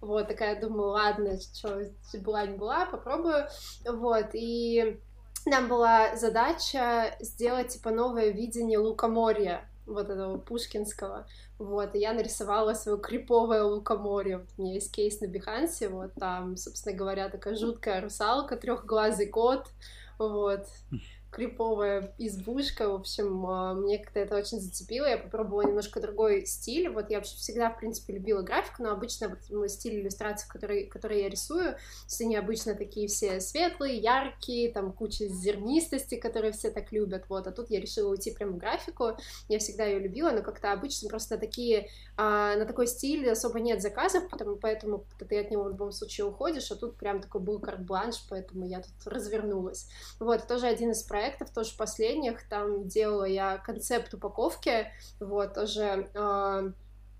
[0.00, 3.48] вот, такая, думаю, ладно, что была не была, попробую,
[3.84, 5.00] вот, и
[5.46, 11.26] нам была задача сделать, типа, новое видение лукоморья, вот этого пушкинского,
[11.58, 16.14] вот, и я нарисовала свое криповое лукоморье, вот, у меня есть кейс на Бихансе, вот,
[16.14, 19.68] там, собственно говоря, такая жуткая русалка, трехглазый кот,
[20.18, 20.66] вот,
[21.30, 26.88] криповая избушка, в общем, а, мне как-то это очень зацепило, я попробовала немножко другой стиль,
[26.88, 31.22] вот я вообще всегда, в принципе, любила графику, но обычно вот стиль иллюстрации, который, который
[31.22, 31.76] я рисую,
[32.06, 37.46] все они обычно такие все светлые, яркие, там куча зернистости, которые все так любят, вот,
[37.46, 39.16] а тут я решила уйти прямо в графику,
[39.48, 43.80] я всегда ее любила, но как-то обычно просто такие, а, на такой стиль особо нет
[43.80, 47.60] заказов, потому, поэтому ты от него в любом случае уходишь, а тут прям такой был
[47.60, 49.88] карт-бланш, поэтому я тут развернулась.
[50.18, 51.19] Вот, тоже один из проектов,
[51.54, 54.90] тоже последних, там делала я концепт упаковки,
[55.20, 56.72] вот, тоже э,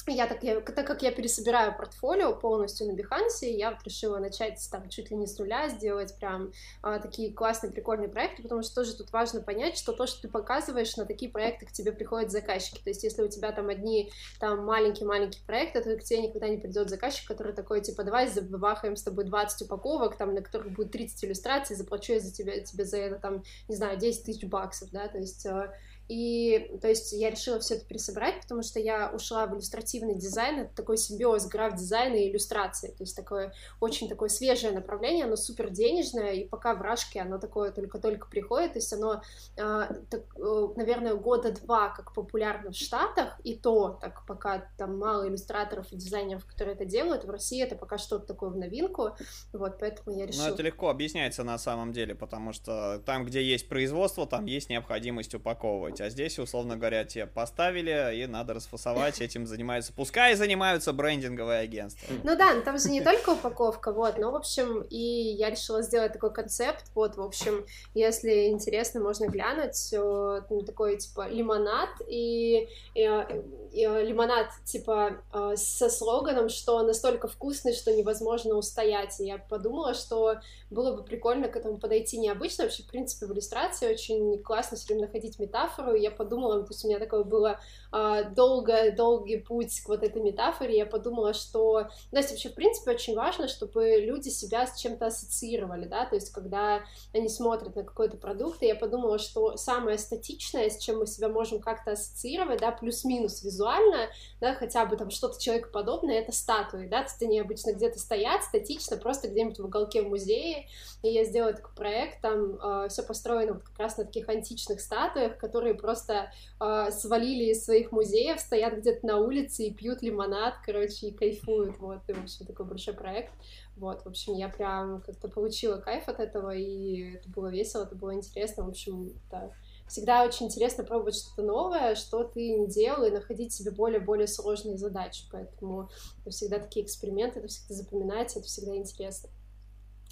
[0.07, 4.67] я так, я, так как я пересобираю портфолио полностью на Behance, я вот решила начать
[4.71, 8.77] там чуть ли не с нуля, сделать прям а, такие классные, прикольные проекты, потому что
[8.77, 12.31] тоже тут важно понять, что то, что ты показываешь, на такие проекты к тебе приходят
[12.31, 12.81] заказчики.
[12.83, 16.59] То есть, если у тебя там одни там маленькие-маленькие проекты, то к тебе никогда не
[16.59, 20.93] придет заказчик, который такой, типа, давай забахаем с тобой 20 упаковок, там, на которых будет
[20.93, 24.91] 30 иллюстраций, заплачу я за тебя, тебе за это, там, не знаю, 10 тысяч баксов,
[24.91, 25.75] да, то есть а,
[26.11, 30.59] и, то есть, я решила все это пересобрать, потому что я ушла в иллюстративный дизайн,
[30.59, 35.71] это такой симбиоз граф-дизайна и иллюстрации, то есть, такое очень такое свежее направление, оно супер
[35.71, 39.23] денежное, и пока в Рашке оно такое только-только приходит, то есть, оно,
[39.57, 44.99] э, так, э, наверное, года два как популярно в Штатах, и то, так, пока там
[44.99, 49.11] мало иллюстраторов и дизайнеров, которые это делают, в России это пока что-то такое в новинку,
[49.53, 50.49] вот, поэтому я решила...
[50.49, 54.71] Ну, это легко объясняется на самом деле, потому что там, где есть производство, там есть
[54.71, 60.93] необходимость упаковывать, а здесь, условно говоря, тебе поставили, и надо расфасовать, этим занимаются, пускай занимаются
[60.93, 62.15] брендинговые агентства.
[62.25, 65.83] Ну да, но там же не только упаковка, вот, но, в общем, и я решила
[65.83, 72.69] сделать такой концепт, вот, в общем, если интересно, можно глянуть, ну, такой, типа, лимонад, и,
[72.95, 73.27] и,
[73.73, 79.95] и лимонад, типа, э, со слоганом, что настолько вкусный, что невозможно устоять, и я подумала,
[79.95, 80.37] что
[80.71, 84.87] было бы прикольно к этому подойти необычно, вообще, в принципе, в иллюстрации очень классно все
[84.87, 87.61] время находить метафору, метафору, я подумала, то есть у меня такое было
[87.93, 92.93] долго, долгий путь к вот этой метафоре, я подумала, что, то есть вообще, в принципе,
[92.93, 96.83] очень важно, чтобы люди себя с чем-то ассоциировали, да, то есть когда
[97.13, 101.29] они смотрят на какой-то продукт, и я подумала, что самое статичное, с чем мы себя
[101.29, 104.09] можем как-то ассоциировать, да, плюс-минус визуально,
[104.41, 108.45] да, хотя бы там что-то человекоподобное, это статуи, да, то есть они обычно где-то стоят
[108.45, 110.69] статично, просто где-нибудь в уголке в музее,
[111.03, 114.81] и я сделала такой проект, там э, все построено вот как раз на таких античных
[114.81, 116.31] статуях, которые просто
[116.61, 121.79] э, свалили из своих музеев, стоят где-то на улице и пьют лимонад, короче, и кайфуют,
[121.79, 123.33] вот, и, в общем, такой большой проект,
[123.77, 127.95] вот, в общем, я прям как-то получила кайф от этого, и это было весело, это
[127.95, 129.51] было интересно, в общем, да,
[129.89, 134.77] всегда очень интересно пробовать что-то новое, что ты не делал, и находить себе более-более сложные
[134.77, 135.89] задачи, поэтому
[136.21, 139.31] это всегда такие эксперименты, это всегда запоминается, это всегда интересно.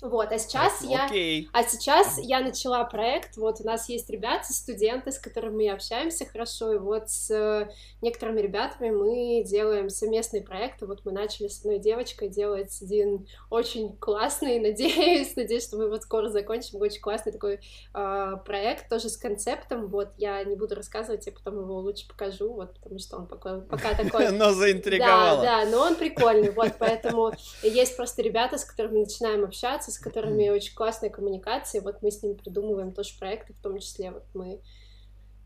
[0.00, 1.48] Вот, а сейчас я, okay.
[1.52, 3.36] а сейчас я начала проект.
[3.36, 7.68] Вот у нас есть ребята, студенты, с которыми мы общаемся хорошо, и вот с э,
[8.00, 10.82] некоторыми ребятами мы делаем совместный проект.
[10.82, 15.96] Вот мы начали с одной девочкой делать один очень классный, надеюсь, надеюсь, что мы его
[15.96, 16.80] скоро закончим.
[16.80, 17.58] Очень классный такой
[17.92, 19.88] э, проект, тоже с концептом.
[19.88, 23.58] Вот я не буду рассказывать, я потом его лучше покажу, вот потому что он пока,
[23.62, 24.30] пока такой.
[24.38, 25.42] Но заинтриговало.
[25.42, 26.50] Да, да, но он прикольный.
[26.50, 27.32] Вот поэтому
[27.64, 32.22] есть просто ребята, с которыми начинаем общаться с которыми очень классная коммуникация, вот мы с
[32.22, 34.60] ними придумываем тоже проекты, в том числе вот мы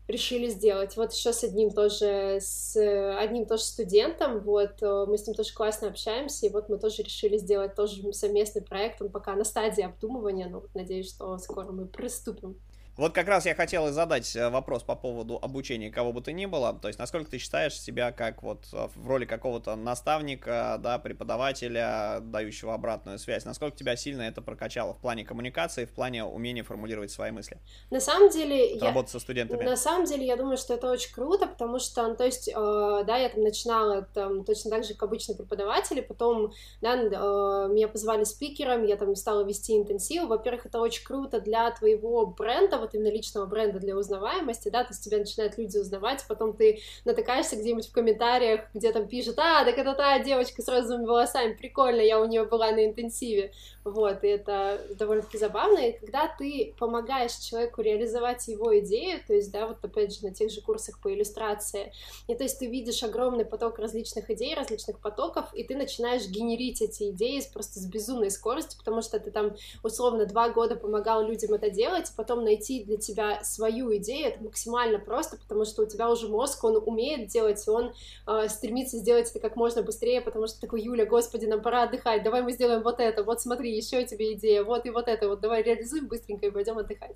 [0.07, 0.97] решили сделать.
[0.97, 2.75] Вот еще с одним тоже, с
[3.17, 7.03] одним тоже студентом, вот, э, мы с ним тоже классно общаемся, и вот мы тоже
[7.03, 11.71] решили сделать тоже совместный проект, он пока на стадии обдумывания, но вот надеюсь, что скоро
[11.71, 12.57] мы приступим.
[12.95, 16.45] Вот как раз я хотел задать э, вопрос по поводу обучения кого бы то ни
[16.45, 16.77] было.
[16.79, 22.19] То есть, насколько ты считаешь себя как вот э, в роли какого-то наставника, да, преподавателя,
[22.21, 23.45] дающего обратную связь?
[23.45, 27.57] Насколько тебя сильно это прокачало в плане коммуникации, в плане умения формулировать свои мысли?
[27.89, 28.79] На самом деле...
[28.79, 29.19] Работать я...
[29.19, 29.63] со студентами.
[29.63, 32.53] На самом деле, я думаю, что это очень круто, потому что, ну, то есть, э,
[32.53, 37.87] да, я там начинала там, точно так же, как обычно преподаватели, потом, да, э, меня
[37.87, 40.27] позвали спикером, я там стала вести интенсив.
[40.27, 44.91] Во-первых, это очень круто для твоего бренда, вот именно личного бренда для узнаваемости, да, то
[44.91, 49.63] есть тебя начинают люди узнавать, потом ты натыкаешься где-нибудь в комментариях, где там пишут, а,
[49.65, 53.51] так это та девочка с розовыми волосами, прикольно, я у нее была на интенсиве,
[53.83, 59.51] вот, и это довольно-таки забавно, и когда ты помогаешь человеку реализовать его идею, то есть,
[59.51, 61.91] да, вот опять же на тех же курсах по иллюстрации,
[62.27, 66.81] и то есть ты видишь огромный поток различных идей, различных потоков, и ты начинаешь генерить
[66.81, 71.53] эти идеи просто с безумной скоростью, потому что ты там условно два года помогал людям
[71.53, 75.85] это делать, потом найти донести для тебя свою идею, это максимально просто, потому что у
[75.85, 77.93] тебя уже мозг, он умеет делать, и он
[78.27, 82.23] э, стремится сделать это как можно быстрее, потому что такой, Юля, господи, нам пора отдыхать,
[82.23, 85.41] давай мы сделаем вот это, вот смотри, еще тебе идея, вот и вот это, вот
[85.41, 87.15] давай реализуем быстренько и пойдем отдыхать.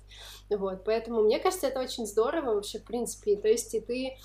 [0.50, 4.16] Вот, поэтому мне кажется, это очень здорово вообще, в принципе, то есть и ты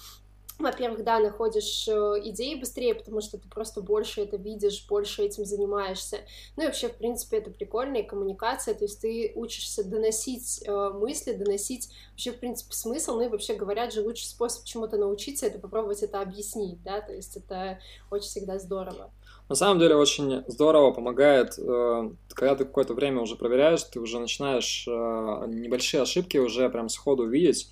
[0.60, 1.92] во-первых, да, находишь э,
[2.26, 6.20] идеи быстрее, потому что ты просто больше это видишь, больше этим занимаешься.
[6.56, 11.34] Ну и вообще, в принципе, это прикольная коммуникация, то есть ты учишься доносить э, мысли,
[11.34, 15.60] доносить вообще, в принципе, смысл, ну и вообще говорят же, лучший способ чему-то научиться, это
[15.60, 17.80] попробовать это объяснить, да, то есть это
[18.12, 19.12] очень всегда здорово.
[19.50, 24.20] На самом деле очень здорово помогает, э, когда ты какое-то время уже проверяешь, ты уже
[24.20, 27.70] начинаешь небольшие ошибки уже прям сходу видеть,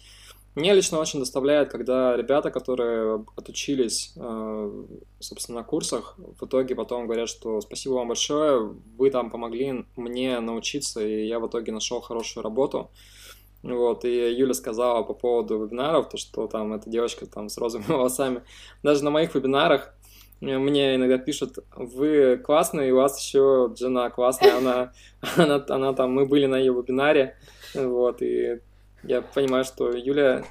[0.54, 4.86] мне лично очень доставляет, когда ребята, которые отучились, э,
[5.20, 10.40] собственно, на курсах, в итоге потом говорят, что спасибо вам большое, вы там помогли мне
[10.42, 12.92] научиться, и я в итоге нашел хорошую работу.
[13.64, 17.88] Вот, и Юля сказала по поводу вебинаров, то, что там эта девочка там с розовыми
[17.96, 18.44] волосами.
[18.84, 19.94] Даже на моих вебинарах
[20.42, 24.92] мне иногда пишут, вы классные, и у вас еще жена классная, она,
[25.38, 27.38] она, она там, мы были на ее вебинаре,
[27.76, 28.60] вот, и
[29.04, 30.46] я понимаю, что Юля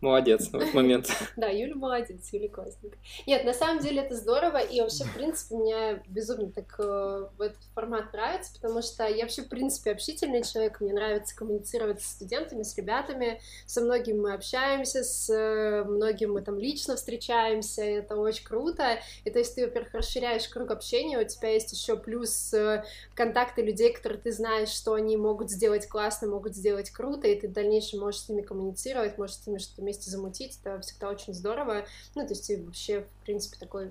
[0.00, 1.08] Молодец в этот момент.
[1.36, 3.00] Да, Юля молодец, Юля классненькая.
[3.26, 7.62] Нет, на самом деле это здорово, и вообще, в принципе, мне безумно так э, этот
[7.74, 12.62] формат нравится, потому что я вообще, в принципе, общительный человек, мне нравится коммуницировать с студентами,
[12.62, 18.44] с ребятами, со многими мы общаемся, с э, многими мы там лично встречаемся, это очень
[18.44, 22.84] круто, и то есть ты, во-первых, расширяешь круг общения, у тебя есть еще плюс э,
[23.14, 27.48] контакты людей, которые ты знаешь, что они могут сделать классно, могут сделать круто, и ты
[27.48, 31.32] в дальнейшем можешь с ними коммуницировать, можешь с ними что-то вместе замутить, это всегда очень
[31.32, 31.86] здорово.
[32.14, 33.90] Ну, то есть и вообще, в принципе, такой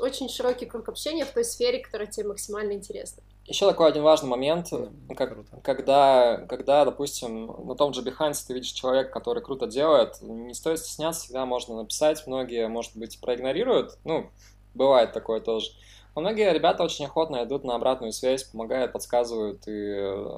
[0.00, 3.22] очень широкий круг общения в той сфере, которая тебе максимально интересна.
[3.44, 4.70] Еще такой один важный момент,
[5.14, 10.54] как, когда, когда, допустим, на том же Behance ты видишь человека, который круто делает, не
[10.54, 14.30] стоит стесняться, всегда можно написать, многие, может быть, проигнорируют, ну,
[14.72, 15.72] бывает такое тоже.
[16.14, 19.92] Но многие ребята очень охотно идут на обратную связь, помогают, подсказывают, и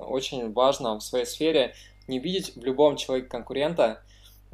[0.09, 1.75] очень важно в своей сфере
[2.09, 4.03] не видеть в любом человеке конкурента,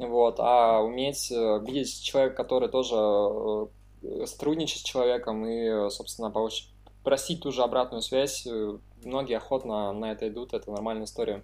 [0.07, 6.69] вот, а уметь э, видеть человека, который тоже э, сотрудничать с человеком и, собственно, получить,
[7.03, 8.45] просить ту же обратную связь.
[8.47, 11.43] Э, многие охотно на это идут, это нормальная история.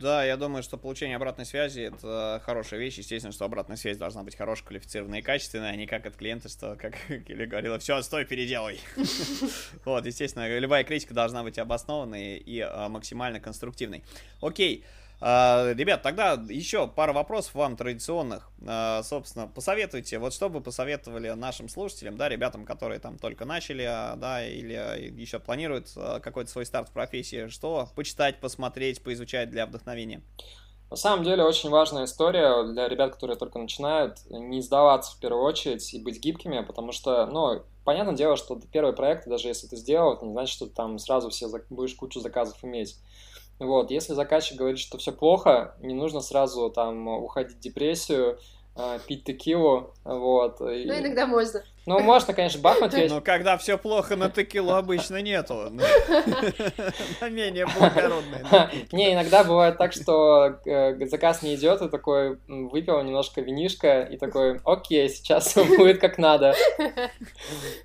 [0.00, 2.98] Да, я думаю, что получение обратной связи это хорошая вещь.
[2.98, 6.48] Естественно, что обратная связь должна быть хорошая, квалифицированная и качественная, а не как от клиента,
[6.48, 8.80] что, как Килли говорила, все, стой, переделай.
[9.84, 14.02] Вот, естественно, любая критика должна быть обоснованной и а, максимально конструктивной.
[14.40, 14.84] Окей.
[15.20, 18.50] Ребят, тогда еще пара вопросов вам традиционных.
[18.66, 23.82] А, собственно, посоветуйте, вот что бы посоветовали нашим слушателям, да, ребятам, которые там только начали,
[23.82, 25.88] а, да, или еще планируют
[26.22, 30.22] какой-то свой старт в профессии, что почитать, посмотреть, поизучать для вдохновения?
[30.90, 35.42] На самом деле очень важная история для ребят, которые только начинают, не сдаваться в первую
[35.42, 39.76] очередь и быть гибкими, потому что, ну, понятное дело, что первый проект, даже если ты
[39.76, 42.98] сделал, это не значит, что ты там сразу все будешь кучу заказов иметь.
[43.58, 48.38] Вот, если заказчик говорит, что все плохо, не нужно сразу там уходить в депрессию,
[49.06, 50.60] пить текилу, вот.
[50.60, 51.62] Ну, иногда можно.
[51.86, 53.10] Ну, можно, конечно, бахнуть.
[53.10, 55.54] Но когда все плохо, на текилу обычно нету.
[57.20, 58.70] На менее благородные.
[58.92, 64.16] Не, иногда бывает так, что э, заказ не идет, и такой выпил немножко винишка, и
[64.16, 66.54] такой, окей, сейчас будет как надо.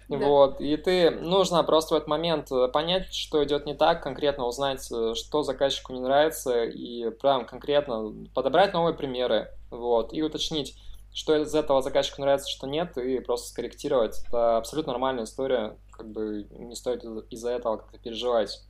[0.08, 4.46] Вот, и ты, нужно просто в этот момент э, понять, что идет не так, конкретно
[4.46, 10.76] узнать, э, что заказчику не нравится, и прям конкретно подобрать новые примеры, вот, и уточнить,
[11.14, 14.24] что из этого заказчику нравится, что нет, и просто скорректировать.
[14.28, 18.62] Это абсолютно нормальная история, как бы не стоит из-за этого как-то переживать.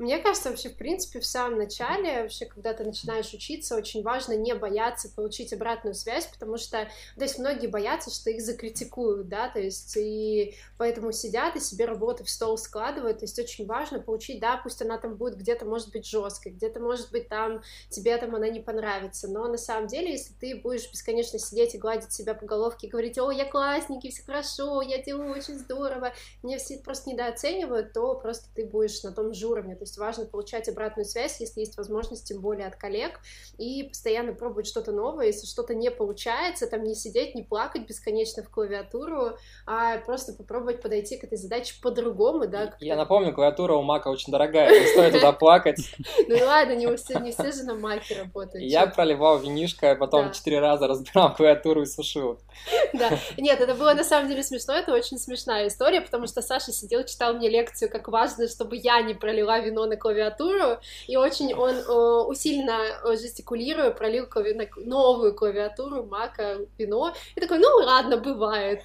[0.00, 4.32] Мне кажется, вообще, в принципе, в самом начале, вообще, когда ты начинаешь учиться, очень важно
[4.32, 9.50] не бояться получить обратную связь, потому что, то есть, многие боятся, что их закритикуют, да,
[9.50, 14.00] то есть, и поэтому сидят и себе работы в стол складывают, то есть, очень важно
[14.00, 18.16] получить, да, пусть она там будет где-то, может быть, жесткой, где-то, может быть, там тебе
[18.16, 22.10] там она не понравится, но на самом деле, если ты будешь бесконечно сидеть и гладить
[22.10, 26.56] себя по головке и говорить, о, я классненький, все хорошо, я делаю очень здорово, мне
[26.56, 30.24] все просто недооценивают, то просто ты будешь на том же уровне, то есть, есть важно
[30.24, 33.20] получать обратную связь, если есть возможность, тем более от коллег,
[33.58, 38.42] и постоянно пробовать что-то новое, если что-то не получается, там не сидеть, не плакать бесконечно
[38.42, 39.36] в клавиатуру,
[39.66, 42.74] а просто попробовать подойти к этой задаче по-другому, да.
[42.78, 45.80] Я напомню, клавиатура у Мака очень дорогая, не стоит туда плакать.
[46.28, 48.62] Ну ладно, не все, не все же на Маке работают.
[48.62, 52.38] Я проливал винишко, а потом четыре раза разбирал клавиатуру и сушил.
[52.92, 56.72] Да, нет, это было на самом деле смешно, это очень смешная история, потому что Саша
[56.72, 61.16] сидел, читал мне лекцию, как важно, чтобы я не пролила вино вино на клавиатуру, и
[61.16, 62.80] очень он э, усиленно
[63.16, 64.54] жестикулируя пролил клави...
[64.54, 68.82] на новую клавиатуру Мака вино, и такой, ну ладно, бывает.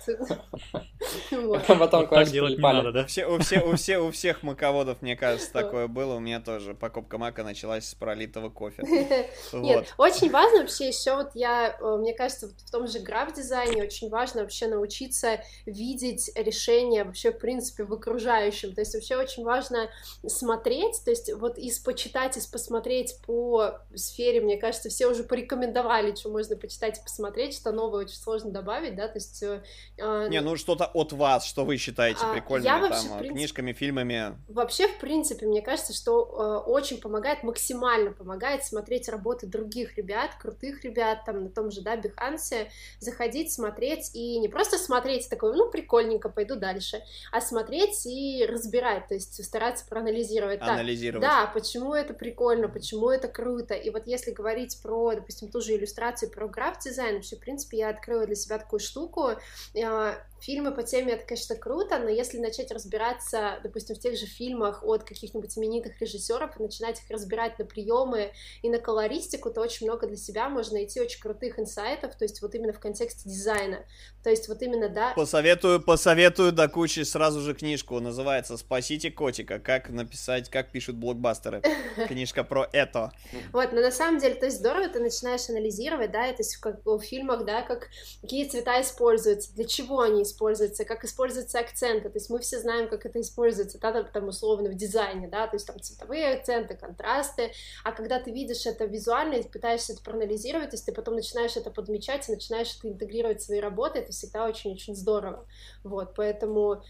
[1.68, 3.02] Потом так делать не надо, да?
[3.28, 3.42] У
[3.76, 7.96] всех у всех маководов, мне кажется, такое было, у меня тоже покупка Мака началась с
[7.96, 8.84] пролитого кофе.
[9.54, 14.10] Нет, очень важно вообще еще вот я, э, мне кажется, в том же граф-дизайне очень
[14.10, 18.74] важно вообще научиться видеть решения вообще, в принципе, в окружающем.
[18.74, 19.90] То есть вообще очень важно
[20.28, 26.16] смотреть, то есть вот из почитать, из посмотреть по сфере, мне кажется, все уже порекомендовали,
[26.16, 29.44] что можно почитать и посмотреть, что новое очень сложно добавить, да, то есть...
[29.44, 29.62] Э,
[30.00, 33.40] а, Не, ну что-то от вас, что вы считаете а, прикольными, я вообще, там, принципе,
[33.40, 34.38] книжками, фильмами.
[34.48, 40.32] Вообще, в принципе, мне кажется, что э, очень помогает, максимально помогает смотреть работы других ребят,
[40.40, 45.56] крутых ребят, там, на том же, да, Бихансе, заходить, смотреть, и не просто смотреть, такой,
[45.56, 50.60] ну, прикольненько, пойду дальше, а смотреть и разбирать, то есть стараться проанализировать.
[50.74, 51.28] Анализировать.
[51.28, 55.76] Да, почему это прикольно, почему это круто, и вот если говорить про, допустим, ту же
[55.76, 59.32] иллюстрацию, про граф-дизайн, вообще, в принципе, я открыла для себя такую штуку,
[59.74, 64.26] э, фильмы по теме это, конечно, круто, но если начать разбираться, допустим, в тех же
[64.26, 68.32] фильмах от каких-нибудь именитых режиссеров и начинать их разбирать на приемы
[68.62, 72.42] и на колористику, то очень много для себя можно найти очень крутых инсайтов, то есть
[72.42, 73.86] вот именно в контексте дизайна.
[74.24, 75.14] То есть вот именно, да...
[75.16, 79.60] Посоветую, посоветую до кучи сразу же книжку, называется «Спасите котика.
[79.60, 81.62] Как написать, как пишут блокбастеры».
[82.08, 83.12] Книжка про это.
[83.54, 87.00] Вот, но на самом деле, то есть здорово ты начинаешь анализировать, да, то есть в,
[87.00, 87.90] фильмах, да, как
[88.22, 92.90] какие цвета используются, для чего они используются, как используются акценты, то есть мы все знаем,
[92.90, 97.52] как это используется, да, там условно в дизайне, да, то есть там цветовые акценты, контрасты,
[97.84, 101.56] а когда ты видишь это визуально и пытаешься это проанализировать, то есть ты потом начинаешь
[101.56, 105.48] это подмечать и начинаешь это интегрировать в свои работы, это всегда очень-очень здорово.
[105.84, 106.84] Вот, поэтому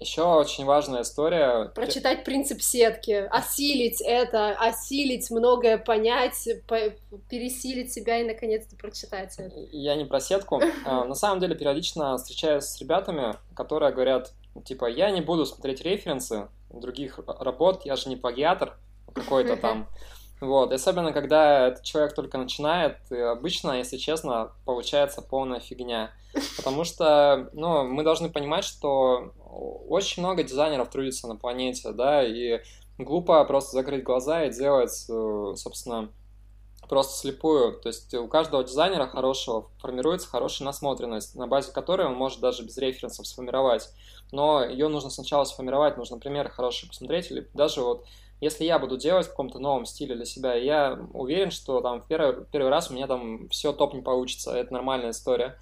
[0.00, 1.66] еще очень важная история.
[1.74, 6.48] Прочитать принцип сетки, осилить это, осилить многое понять,
[7.28, 9.54] пересилить себя и наконец-то прочитать это.
[9.72, 10.60] Я не про сетку.
[10.86, 14.32] А, на самом деле периодично встречаюсь с ребятами, которые говорят,
[14.64, 18.78] типа, я не буду смотреть референсы других работ, я же не плагиатор
[19.14, 19.88] какой-то там.
[20.40, 26.12] Вот, особенно когда этот человек только начинает, обычно, если честно, получается полная фигня.
[26.56, 32.60] Потому что, ну, мы должны понимать, что очень много дизайнеров трудится на планете, да, и
[32.98, 36.10] глупо просто закрыть глаза и делать, э, собственно,
[36.88, 37.80] просто слепую.
[37.80, 42.64] То есть у каждого дизайнера хорошего формируется хорошая насмотренность, на базе которой он может даже
[42.64, 43.88] без референсов сформировать.
[44.32, 48.04] Но ее нужно сначала сформировать, нужно примеры хорошие посмотреть, или даже вот
[48.40, 52.06] если я буду делать в каком-то новом стиле для себя, я уверен, что там в
[52.06, 55.58] первый, первый раз у меня там все топ не получится, это нормальная история.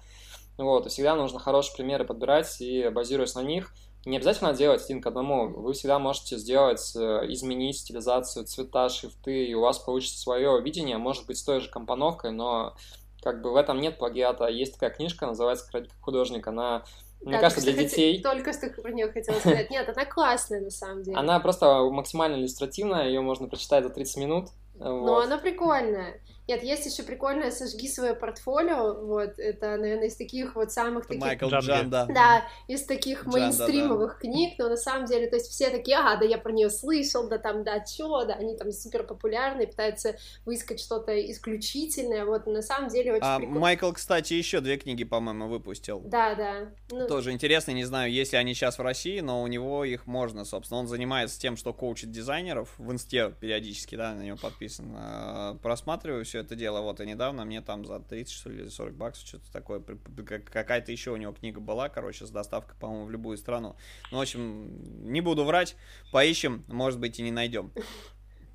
[0.59, 3.73] Вот, и всегда нужно хорошие примеры подбирать и базируясь на них,
[4.05, 5.47] не обязательно делать один к одному.
[5.47, 6.99] Вы всегда можете сделать, э,
[7.29, 11.69] изменить стилизацию, цвета, шрифты, и у вас получится свое видение, может быть, с той же
[11.69, 12.75] компоновкой, но
[13.21, 14.47] как бы в этом нет плагиата.
[14.47, 16.83] Есть такая книжка, называется «Крадик художник», она
[17.21, 18.21] мне да, кажется, для детей...
[18.21, 19.69] Только что про нее хотела сказать.
[19.69, 21.17] Нет, она классная, на самом деле.
[21.17, 24.49] Она просто максимально иллюстративная, ее можно прочитать за 30 минут.
[24.75, 25.05] Вот.
[25.05, 26.21] Но она прикольная.
[26.49, 31.09] Нет, есть еще прикольное «Сожги свое портфолио», вот, это, наверное, из таких вот самых это
[31.09, 31.21] таких...
[31.21, 32.07] Майкл Джан, да.
[32.07, 34.19] Да, из таких Джан, мейнстримовых да.
[34.19, 37.29] книг, но на самом деле, то есть все такие, ага, да я про нее слышал,
[37.29, 42.63] да там, да, чё, да, они там супер популярны, пытаются выискать что-то исключительное, вот, на
[42.63, 43.59] самом деле очень а, прикольно.
[43.59, 45.99] Майкл, кстати, еще две книги, по-моему, выпустил.
[45.99, 46.71] Да, да.
[46.89, 47.07] Ну...
[47.07, 50.45] Тоже интересно, не знаю, есть ли они сейчас в России, но у него их можно,
[50.45, 55.53] собственно, он занимается тем, что коучит дизайнеров, в инсте периодически, да, на него подписан, а,
[55.61, 59.27] просматриваю все это дело, вот, они недавно мне там за 30, что ли, 40 баксов,
[59.27, 63.75] что-то такое, какая-то еще у него книга была, короче, с доставкой, по-моему, в любую страну.
[64.11, 65.75] Ну, в общем, не буду врать,
[66.11, 67.71] поищем, может быть, и не найдем.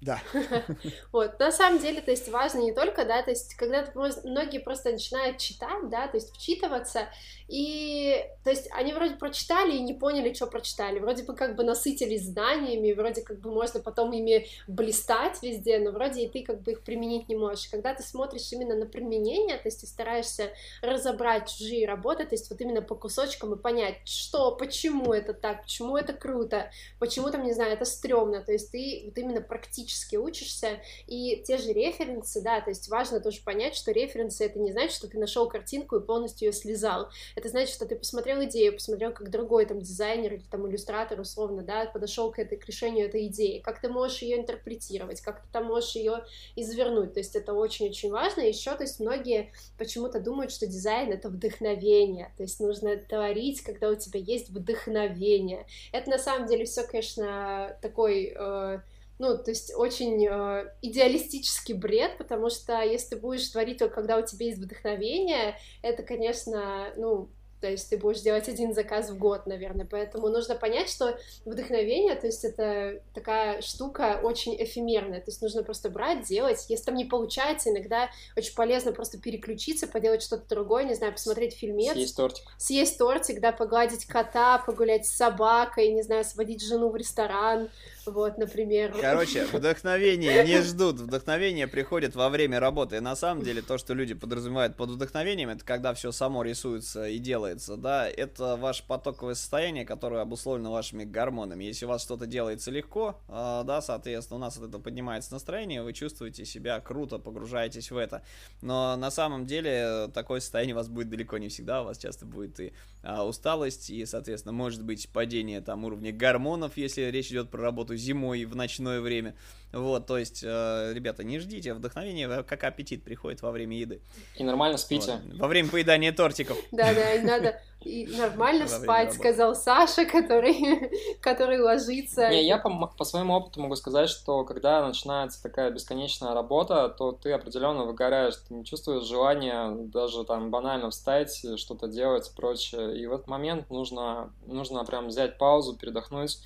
[0.04, 0.20] Да.
[1.12, 3.86] Вот, на самом деле, то есть важно не только, да, то есть когда
[4.24, 7.08] многие просто начинают читать, да, то есть вчитываться,
[7.48, 11.64] и, то есть они вроде прочитали и не поняли, что прочитали, вроде бы как бы
[11.64, 16.62] насытились знаниями, вроде как бы можно потом ими блистать везде, но вроде и ты как
[16.62, 17.68] бы их применить не можешь.
[17.68, 20.50] Когда ты смотришь именно на применение, то есть ты стараешься
[20.82, 25.62] разобрать чужие работы, то есть вот именно по кусочкам и понять, что, почему это так,
[25.62, 29.93] почему это круто, почему там, не знаю, это стрёмно, то есть ты вот именно практически
[29.94, 34.58] практически учишься, и те же референсы, да, то есть важно тоже понять, что референсы это
[34.58, 38.42] не значит, что ты нашел картинку и полностью ее слезал, это значит, что ты посмотрел
[38.44, 42.66] идею, посмотрел, как другой там дизайнер или там иллюстратор условно, да, подошел к этой к
[42.66, 46.24] решению этой идеи, как ты можешь ее интерпретировать, как ты там можешь ее
[46.56, 51.28] извернуть, то есть это очень-очень важно, еще, то есть многие почему-то думают, что дизайн это
[51.28, 56.84] вдохновение, то есть нужно творить, когда у тебя есть вдохновение, это на самом деле все,
[56.84, 58.80] конечно, такой э,
[59.18, 64.18] ну, то есть очень э, идеалистический бред, потому что если ты будешь творить только когда
[64.18, 67.28] у тебя есть вдохновение, это, конечно, ну,
[67.64, 72.14] то есть ты будешь делать один заказ в год, наверное, поэтому нужно понять, что вдохновение,
[72.14, 76.94] то есть это такая штука очень эфемерная, то есть нужно просто брать, делать, если там
[76.94, 81.94] не получается, иногда очень полезно просто переключиться, поделать что-то другое, не знаю, посмотреть фильмец.
[81.94, 82.44] Съесть тортик.
[82.58, 87.70] Съесть тортик, да, погладить кота, погулять с собакой, не знаю, сводить жену в ресторан,
[88.06, 88.94] вот, например.
[89.00, 92.96] Короче, вдохновение не ждут, вдохновение приходит во время работы.
[92.96, 97.06] И на самом деле то, что люди подразумевают под вдохновением, это когда все само рисуется
[97.06, 101.64] и делается, да, это ваше потоковое состояние, которое обусловлено вашими гормонами.
[101.64, 105.82] Если у вас что-то делается легко, э, да, соответственно, у нас от этого поднимается настроение,
[105.82, 108.22] вы чувствуете себя круто, погружаетесь в это.
[108.62, 112.26] Но на самом деле такое состояние у вас будет далеко не всегда, у вас часто
[112.26, 112.72] будет и
[113.04, 117.96] а, усталость, и, соответственно, может быть падение там уровня гормонов, если речь идет про работу
[117.96, 119.34] зимой в ночное время.
[119.74, 124.00] Вот, то есть, э, ребята, не ждите, вдохновение как аппетит приходит во время еды.
[124.36, 125.20] И нормально спите.
[125.26, 125.40] Вот.
[125.40, 126.56] Во время поедания тортиков.
[126.70, 132.28] Да, да, надо и нормально спать, сказал Саша, который, который ложится.
[132.30, 137.12] Не, я по, по своему опыту могу сказать, что когда начинается такая бесконечная работа, то
[137.12, 142.98] ты определенно выгораешь, ты не чувствуешь желания даже там банально встать, что-то делать и прочее.
[142.98, 146.38] И в этот момент нужно, нужно прям взять паузу, передохнуть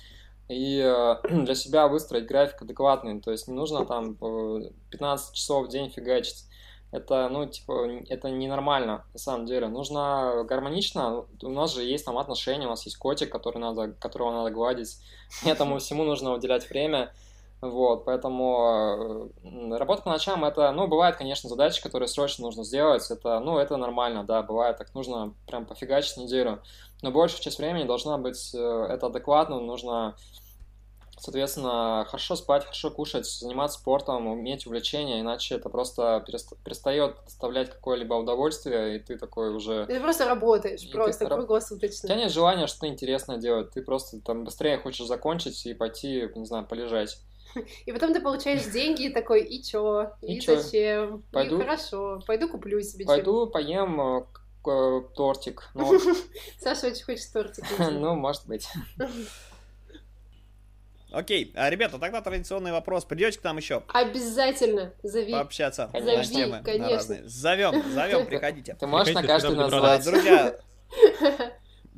[0.49, 3.21] и э, для себя выстроить график адекватный.
[3.21, 4.15] То есть не нужно там
[4.89, 6.45] 15 часов в день фигачить.
[6.91, 9.67] Это, ну, типа, это ненормально, на самом деле.
[9.67, 11.25] Нужно гармонично.
[11.43, 14.97] У нас же есть там отношения, у нас есть котик, который надо, которого надо гладить.
[15.45, 17.13] Этому всему нужно уделять время.
[17.61, 23.11] Вот, поэтому э, работа по ночам это, ну, бывает, конечно, задачи, которые срочно нужно сделать,
[23.11, 26.61] это, ну, это нормально, да, бывает, так нужно прям пофигачить неделю,
[27.01, 30.15] но большую часть времени должна быть э, это адекватно, нужно
[31.19, 38.13] Соответственно, хорошо спать, хорошо кушать, заниматься спортом, иметь увлечения, иначе это просто перестает доставлять какое-либо
[38.13, 39.85] удовольствие, и ты такой уже...
[39.85, 41.31] Ты просто работаешь, и просто ты...
[41.33, 42.05] круглосуточно.
[42.05, 46.29] У тебя нет желания что-то интересное делать, ты просто там быстрее хочешь закончить и пойти,
[46.35, 47.17] не знаю, полежать.
[47.85, 50.11] И потом ты получаешь деньги и такой, и чё?
[50.21, 50.59] И, и чё?
[50.59, 51.23] зачем?
[51.31, 51.57] Пойду...
[51.57, 53.51] И хорошо, пойду куплю себе Пойду чем.
[53.51, 55.69] поем э, тортик.
[55.73, 55.99] Ну...
[56.59, 57.65] Саша очень хочет тортик.
[57.79, 58.67] Ну, может быть.
[61.11, 63.03] Окей, а, ребята, тогда традиционный вопрос.
[63.03, 63.81] Придете к нам еще?
[63.87, 64.93] Обязательно.
[65.01, 65.33] Зови.
[65.33, 66.95] Пообщаться Зови, на темы конечно.
[66.95, 67.27] разные.
[67.27, 68.75] Зовем, зовем, приходите.
[68.79, 70.05] Ты можешь на каждый назвать.
[70.05, 70.55] Друзья,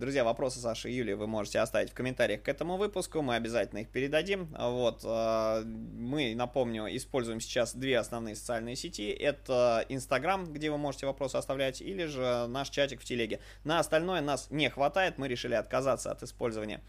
[0.02, 3.82] Друзья, вопросы Саши и Юли вы можете оставить в комментариях к этому выпуску, мы обязательно
[3.82, 4.48] их передадим.
[4.58, 9.12] Вот, а, мы, напомню, используем сейчас две основные социальные сети.
[9.12, 13.42] Это Инстаграм, где вы можете вопросы оставлять, или же наш чатик в Телеге.
[13.64, 16.82] На остальное нас не хватает, мы решили отказаться от использования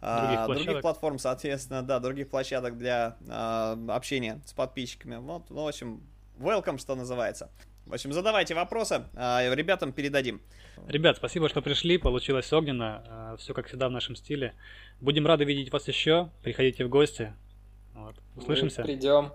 [0.00, 5.16] других, а, других платформ, соответственно, да, других площадок для а, общения с подписчиками.
[5.16, 6.04] Вот, ну, в общем,
[6.38, 7.50] welcome, что называется.
[7.84, 10.40] В общем, задавайте вопросы, а, ребятам передадим.
[10.86, 14.54] Ребят, спасибо, что пришли, получилось огненно, а, все как всегда в нашем стиле.
[15.00, 17.32] Будем рады видеть вас еще, приходите в гости.
[17.94, 18.16] Вот.
[18.36, 18.82] Услышимся.
[18.82, 19.32] Мы придем.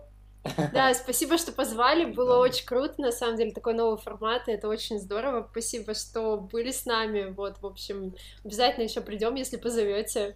[0.73, 4.67] Да, спасибо, что позвали, было очень круто, на самом деле, такой новый формат, и это
[4.67, 10.35] очень здорово, спасибо, что были с нами, вот, в общем, обязательно еще придем, если позовете.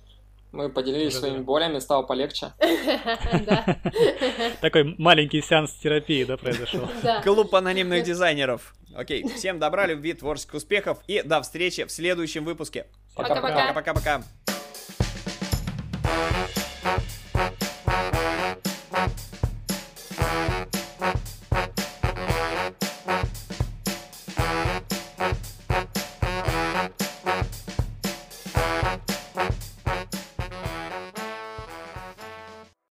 [0.53, 2.53] Мы поделились своими болями, стало полегче.
[4.61, 6.87] Такой маленький сеанс терапии, да, произошел.
[7.23, 8.75] Клуб анонимных дизайнеров.
[8.95, 12.85] Окей, всем добра, любви, творческих успехов и до встречи в следующем выпуске.
[13.15, 13.73] Пока-пока.
[13.73, 14.21] Пока-пока.